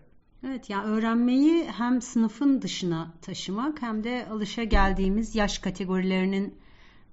Evet 0.47 0.71
yani 0.71 0.87
öğrenmeyi 0.87 1.65
hem 1.65 2.03
sınıfın 2.03 2.63
dışına 2.63 3.13
taşımak 3.23 3.83
hem 3.83 4.05
de 4.05 4.27
alışa 4.31 4.65
geldiğimiz 4.65 5.35
yaş 5.35 5.59
kategorilerinin 5.59 6.55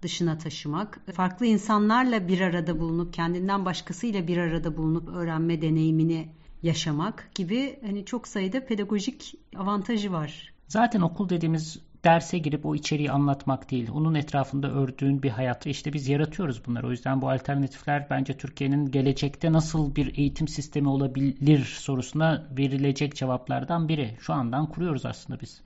dışına 0.02 0.38
taşımak, 0.38 1.00
farklı 1.14 1.46
insanlarla 1.46 2.28
bir 2.28 2.42
arada 2.42 2.80
bulunup 2.80 3.14
kendinden 3.14 3.66
başkasıyla 3.66 4.28
bir 4.28 4.38
arada 4.38 4.78
bulunup 4.78 5.10
öğrenme 5.10 5.62
deneyimini 5.62 6.30
yaşamak 6.64 7.30
gibi 7.36 7.80
hani 7.86 8.06
çok 8.06 8.28
sayıda 8.28 8.66
pedagojik 8.66 9.36
avantajı 9.56 10.12
var. 10.12 10.54
Zaten 10.68 11.02
okul 11.02 11.30
dediğimiz 11.30 11.80
derse 12.04 12.38
girip 12.38 12.66
o 12.66 12.76
içeriği 12.76 13.12
anlatmak 13.12 13.72
değil. 13.72 13.90
Onun 13.94 14.16
etrafında 14.16 14.72
ördüğün 14.72 15.24
bir 15.24 15.30
hayat. 15.30 15.66
İşte 15.66 15.94
biz 15.94 16.08
yaratıyoruz 16.08 16.66
bunları. 16.66 16.88
O 16.88 16.92
yüzden 16.92 17.22
bu 17.22 17.30
alternatifler 17.30 18.08
bence 18.10 18.38
Türkiye'nin 18.38 18.92
gelecekte 18.92 19.52
nasıl 19.52 19.96
bir 19.96 20.18
eğitim 20.18 20.48
sistemi 20.48 20.90
olabilir 20.90 21.66
sorusuna 21.66 22.48
verilecek 22.58 23.16
cevaplardan 23.16 23.90
biri. 23.90 24.18
Şu 24.20 24.34
andan 24.34 24.66
kuruyoruz 24.66 25.06
aslında 25.06 25.42
biz. 25.42 25.62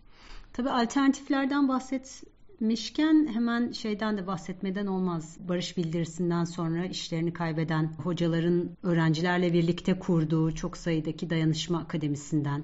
Tabii 0.54 0.70
alternatiflerden 0.70 1.68
bahsetmişken 1.68 3.28
hemen 3.34 3.72
şeyden 3.72 4.18
de 4.18 4.28
bahsetmeden 4.28 4.86
olmaz. 4.86 5.38
Barış 5.40 5.78
bildirisinden 5.78 6.44
sonra 6.44 6.86
işlerini 6.86 7.34
kaybeden 7.34 7.94
hocaların 8.04 8.70
öğrencilerle 8.84 9.54
birlikte 9.54 10.00
kurduğu 10.00 10.56
çok 10.56 10.78
sayıdaki 10.78 11.30
dayanışma 11.30 11.80
akademisinden 11.80 12.64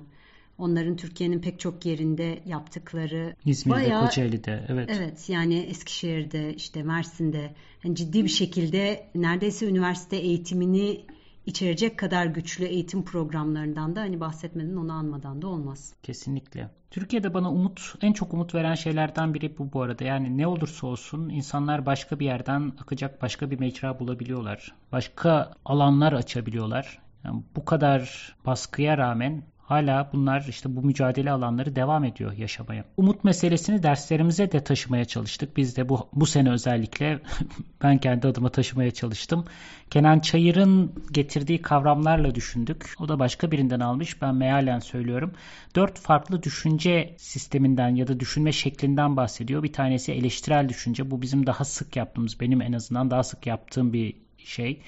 Onların 0.61 0.95
Türkiye'nin 0.95 1.39
pek 1.39 1.59
çok 1.59 1.85
yerinde 1.85 2.39
yaptıkları 2.45 3.35
İzmir'de, 3.45 3.75
bayağı, 3.75 4.05
Kocaeli'de, 4.05 4.65
evet. 4.69 4.89
Evet, 4.97 5.29
yani 5.29 5.55
Eskişehir'de, 5.55 6.53
işte 6.53 6.83
Mersin'de 6.83 7.53
yani 7.83 7.95
ciddi 7.95 8.23
bir 8.23 8.29
şekilde 8.29 9.07
neredeyse 9.15 9.67
üniversite 9.67 10.17
eğitimini 10.17 11.05
içerecek 11.45 11.99
kadar 11.99 12.25
güçlü 12.25 12.65
eğitim 12.65 13.05
programlarından 13.05 13.95
da 13.95 14.01
hani 14.01 14.19
bahsetmeden 14.19 14.75
onu 14.75 14.91
anmadan 14.91 15.41
da 15.41 15.47
olmaz. 15.47 15.93
Kesinlikle. 16.03 16.69
Türkiye'de 16.91 17.33
bana 17.33 17.51
umut, 17.51 17.93
en 18.01 18.13
çok 18.13 18.33
umut 18.33 18.55
veren 18.55 18.75
şeylerden 18.75 19.33
biri 19.33 19.57
bu 19.57 19.73
bu 19.73 19.81
arada. 19.81 20.03
Yani 20.03 20.37
ne 20.37 20.47
olursa 20.47 20.87
olsun 20.87 21.29
insanlar 21.29 21.85
başka 21.85 22.19
bir 22.19 22.25
yerden 22.25 22.73
akacak 22.81 23.21
başka 23.21 23.51
bir 23.51 23.59
mecra 23.59 23.99
bulabiliyorlar. 23.99 24.73
Başka 24.91 25.51
alanlar 25.65 26.13
açabiliyorlar. 26.13 26.99
Yani 27.23 27.43
bu 27.55 27.65
kadar 27.65 28.35
baskıya 28.45 28.97
rağmen 28.97 29.43
hala 29.71 30.09
bunlar 30.13 30.45
işte 30.49 30.75
bu 30.75 30.83
mücadele 30.83 31.31
alanları 31.31 31.75
devam 31.75 32.03
ediyor 32.03 32.33
yaşamaya. 32.33 32.85
Umut 32.97 33.23
meselesini 33.23 33.83
derslerimize 33.83 34.51
de 34.51 34.63
taşımaya 34.63 35.05
çalıştık. 35.05 35.57
Biz 35.57 35.77
de 35.77 35.89
bu, 35.89 36.09
bu 36.13 36.25
sene 36.25 36.51
özellikle 36.51 37.19
ben 37.83 37.97
kendi 37.97 38.27
adıma 38.27 38.49
taşımaya 38.49 38.91
çalıştım. 38.91 39.45
Kenan 39.89 40.19
Çayır'ın 40.19 40.93
getirdiği 41.11 41.61
kavramlarla 41.61 42.35
düşündük. 42.35 42.95
O 42.99 43.07
da 43.07 43.19
başka 43.19 43.51
birinden 43.51 43.79
almış. 43.79 44.21
Ben 44.21 44.35
mealen 44.35 44.79
söylüyorum. 44.79 45.33
Dört 45.75 45.99
farklı 45.99 46.43
düşünce 46.43 47.15
sisteminden 47.17 47.95
ya 47.95 48.07
da 48.07 48.19
düşünme 48.19 48.51
şeklinden 48.51 49.17
bahsediyor. 49.17 49.63
Bir 49.63 49.73
tanesi 49.73 50.11
eleştirel 50.11 50.69
düşünce. 50.69 51.11
Bu 51.11 51.21
bizim 51.21 51.45
daha 51.45 51.63
sık 51.63 51.95
yaptığımız, 51.95 52.39
benim 52.39 52.61
en 52.61 52.73
azından 52.73 53.11
daha 53.11 53.23
sık 53.23 53.47
yaptığım 53.47 53.93
bir 53.93 54.15
şey. 54.37 54.81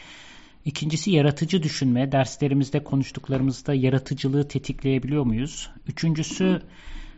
İkincisi 0.66 1.12
yaratıcı 1.12 1.64
düşünme. 1.64 2.12
Derslerimizde 2.12 2.84
konuştuklarımızda 2.84 3.74
yaratıcılığı 3.74 4.48
tetikleyebiliyor 4.48 5.24
muyuz? 5.24 5.70
Üçüncüsü 5.88 6.62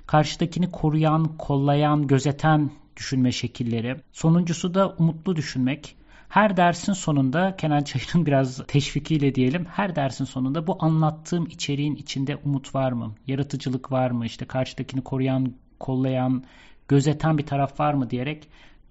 karşıdakini 0.08 0.72
koruyan, 0.72 1.38
kollayan, 1.38 2.08
gözeten 2.08 2.72
düşünme 2.98 3.32
şekilleri. 3.32 3.96
Sonuncusu 4.12 4.74
da 4.74 4.90
umutlu 4.90 5.36
düşünmek. 5.36 5.96
Her 6.30 6.58
dersin 6.58 6.94
sonunda 6.94 7.56
Kenan 7.56 7.84
Çayır'ın 7.84 8.26
biraz 8.26 8.68
teşvikiyle 8.68 9.36
diyelim 9.36 9.66
her 9.66 9.96
dersin 9.96 10.26
sonunda 10.26 10.68
bu 10.68 10.78
anlattığım 10.80 11.46
içeriğin 11.46 11.96
içinde 11.96 12.36
umut 12.36 12.76
var 12.76 12.92
mı? 12.92 13.16
Yaratıcılık 13.28 13.92
var 13.92 14.12
mı? 14.12 14.26
İşte 14.26 14.46
karşıdakini 14.46 15.02
koruyan, 15.02 15.54
kollayan, 15.80 16.44
gözeten 16.88 17.38
bir 17.38 17.46
taraf 17.46 17.80
var 17.80 17.94
mı 17.94 18.10
diyerek 18.10 18.48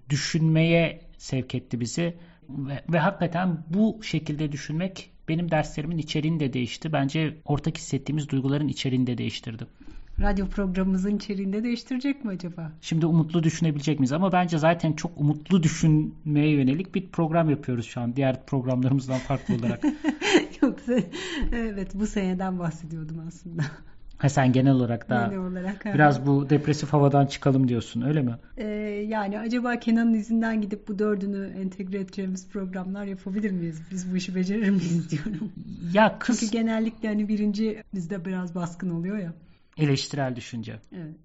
düşünmeye 0.09 1.01
sevk 1.17 1.55
etti 1.55 1.79
bizi. 1.79 2.17
Ve, 2.49 2.83
ve 2.93 2.99
hakikaten 2.99 3.57
bu 3.69 4.03
şekilde 4.03 4.51
düşünmek 4.51 5.11
benim 5.29 5.51
derslerimin 5.51 5.97
içeriğini 5.97 6.39
de 6.39 6.53
değişti. 6.53 6.93
Bence 6.93 7.37
ortak 7.45 7.77
hissettiğimiz 7.77 8.29
duyguların 8.29 8.67
içeriğini 8.67 9.07
de 9.07 9.17
değiştirdi. 9.17 9.67
Radyo 10.21 10.47
programımızın 10.47 11.15
içeriğinde 11.15 11.63
değiştirecek 11.63 12.25
mi 12.25 12.31
acaba? 12.31 12.71
Şimdi 12.81 13.05
umutlu 13.05 13.43
düşünebilecek 13.43 13.99
miyiz? 13.99 14.11
Ama 14.11 14.31
bence 14.31 14.57
zaten 14.57 14.93
çok 14.93 15.11
umutlu 15.17 15.63
düşünmeye 15.63 16.49
yönelik 16.49 16.95
bir 16.95 17.07
program 17.07 17.49
yapıyoruz 17.49 17.85
şu 17.85 18.01
an. 18.01 18.15
Diğer 18.15 18.45
programlarımızdan 18.45 19.19
farklı 19.19 19.55
olarak. 19.55 19.83
Yoksa 20.61 20.93
evet 21.53 21.91
bu 21.93 22.07
seneden 22.07 22.59
bahsediyordum 22.59 23.19
aslında. 23.27 23.63
Ha 24.17 24.29
sen 24.29 24.51
genel 24.51 24.73
olarak 24.73 25.09
da 25.09 25.27
genel 25.29 25.39
olarak, 25.39 25.85
biraz 25.85 26.25
bu 26.25 26.49
depresif 26.49 26.93
havadan 26.93 27.25
çıkalım 27.25 27.67
diyorsun 27.67 28.01
öyle 28.01 28.21
mi? 28.21 28.35
Ee, 28.57 28.67
yani 29.07 29.39
acaba 29.39 29.79
Kenan'ın 29.79 30.13
izinden 30.13 30.61
gidip 30.61 30.87
bu 30.87 30.99
dördünü 30.99 31.53
entegre 31.61 31.99
edeceğimiz 31.99 32.49
programlar 32.49 33.05
yapabilir 33.05 33.51
miyiz? 33.51 33.81
Biz 33.91 34.11
bu 34.11 34.17
işi 34.17 34.35
becerir 34.35 34.69
miyiz 34.69 35.11
diyorum. 35.11 35.51
Ya 35.93 36.19
kız... 36.19 36.39
Çünkü 36.39 36.51
genellikle 36.51 37.07
hani 37.07 37.27
birinci 37.27 37.83
bizde 37.93 38.25
biraz 38.25 38.55
baskın 38.55 38.89
oluyor 38.89 39.17
ya. 39.17 39.33
Eleştirel 39.77 40.35
düşünce. 40.35 40.79
Evet. 40.95 41.15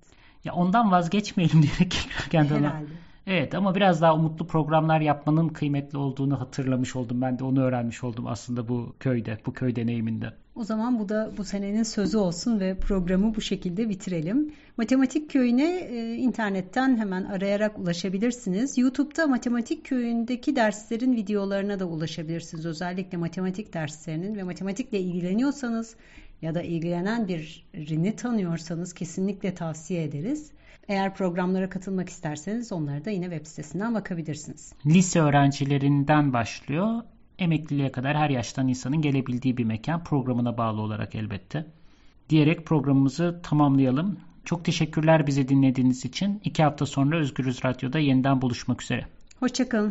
Ya 0.44 0.52
ondan 0.52 0.90
vazgeçmeyelim 0.90 1.62
diyerek 1.62 2.08
kendi 2.30 2.54
Herhalde. 2.54 2.68
Ona... 2.68 3.09
Evet 3.26 3.54
ama 3.54 3.74
biraz 3.74 4.00
daha 4.00 4.14
umutlu 4.14 4.46
programlar 4.46 5.00
yapmanın 5.00 5.48
kıymetli 5.48 5.98
olduğunu 5.98 6.40
hatırlamış 6.40 6.96
oldum. 6.96 7.22
Ben 7.22 7.38
de 7.38 7.44
onu 7.44 7.62
öğrenmiş 7.62 8.04
oldum 8.04 8.26
aslında 8.26 8.68
bu 8.68 8.94
köyde, 9.00 9.38
bu 9.46 9.52
köy 9.52 9.76
deneyiminde. 9.76 10.32
O 10.54 10.64
zaman 10.64 10.98
bu 10.98 11.08
da 11.08 11.30
bu 11.36 11.44
senenin 11.44 11.82
sözü 11.82 12.18
olsun 12.18 12.60
ve 12.60 12.76
programı 12.76 13.34
bu 13.34 13.40
şekilde 13.40 13.88
bitirelim. 13.88 14.52
Matematik 14.76 15.30
Köyü'ne 15.30 15.78
e, 15.78 16.14
internetten 16.14 16.96
hemen 16.96 17.24
arayarak 17.24 17.78
ulaşabilirsiniz. 17.78 18.78
YouTube'da 18.78 19.26
Matematik 19.26 19.84
Köyü'ndeki 19.84 20.56
derslerin 20.56 21.16
videolarına 21.16 21.80
da 21.80 21.84
ulaşabilirsiniz. 21.84 22.66
Özellikle 22.66 23.18
matematik 23.18 23.74
derslerinin 23.74 24.36
ve 24.36 24.42
matematikle 24.42 25.00
ilgileniyorsanız 25.00 25.96
ya 26.42 26.54
da 26.54 26.62
ilgilenen 26.62 27.28
birini 27.28 28.16
tanıyorsanız 28.16 28.92
kesinlikle 28.92 29.54
tavsiye 29.54 30.04
ederiz. 30.04 30.50
Eğer 30.90 31.14
programlara 31.14 31.70
katılmak 31.70 32.08
isterseniz 32.08 32.72
onları 32.72 33.04
da 33.04 33.10
yine 33.10 33.24
web 33.24 33.46
sitesinden 33.46 33.94
bakabilirsiniz. 33.94 34.72
Lise 34.86 35.20
öğrencilerinden 35.20 36.32
başlıyor. 36.32 37.02
Emekliliğe 37.38 37.92
kadar 37.92 38.16
her 38.16 38.30
yaştan 38.30 38.68
insanın 38.68 39.02
gelebildiği 39.02 39.56
bir 39.56 39.64
mekan 39.64 40.04
programına 40.04 40.58
bağlı 40.58 40.80
olarak 40.80 41.14
elbette. 41.14 41.66
Diyerek 42.30 42.66
programımızı 42.66 43.40
tamamlayalım. 43.42 44.18
Çok 44.44 44.64
teşekkürler 44.64 45.26
bizi 45.26 45.48
dinlediğiniz 45.48 46.04
için. 46.04 46.40
İki 46.44 46.62
hafta 46.62 46.86
sonra 46.86 47.16
Özgürüz 47.18 47.64
Radyo'da 47.64 47.98
yeniden 47.98 48.42
buluşmak 48.42 48.82
üzere. 48.82 49.06
Hoşçakalın. 49.40 49.88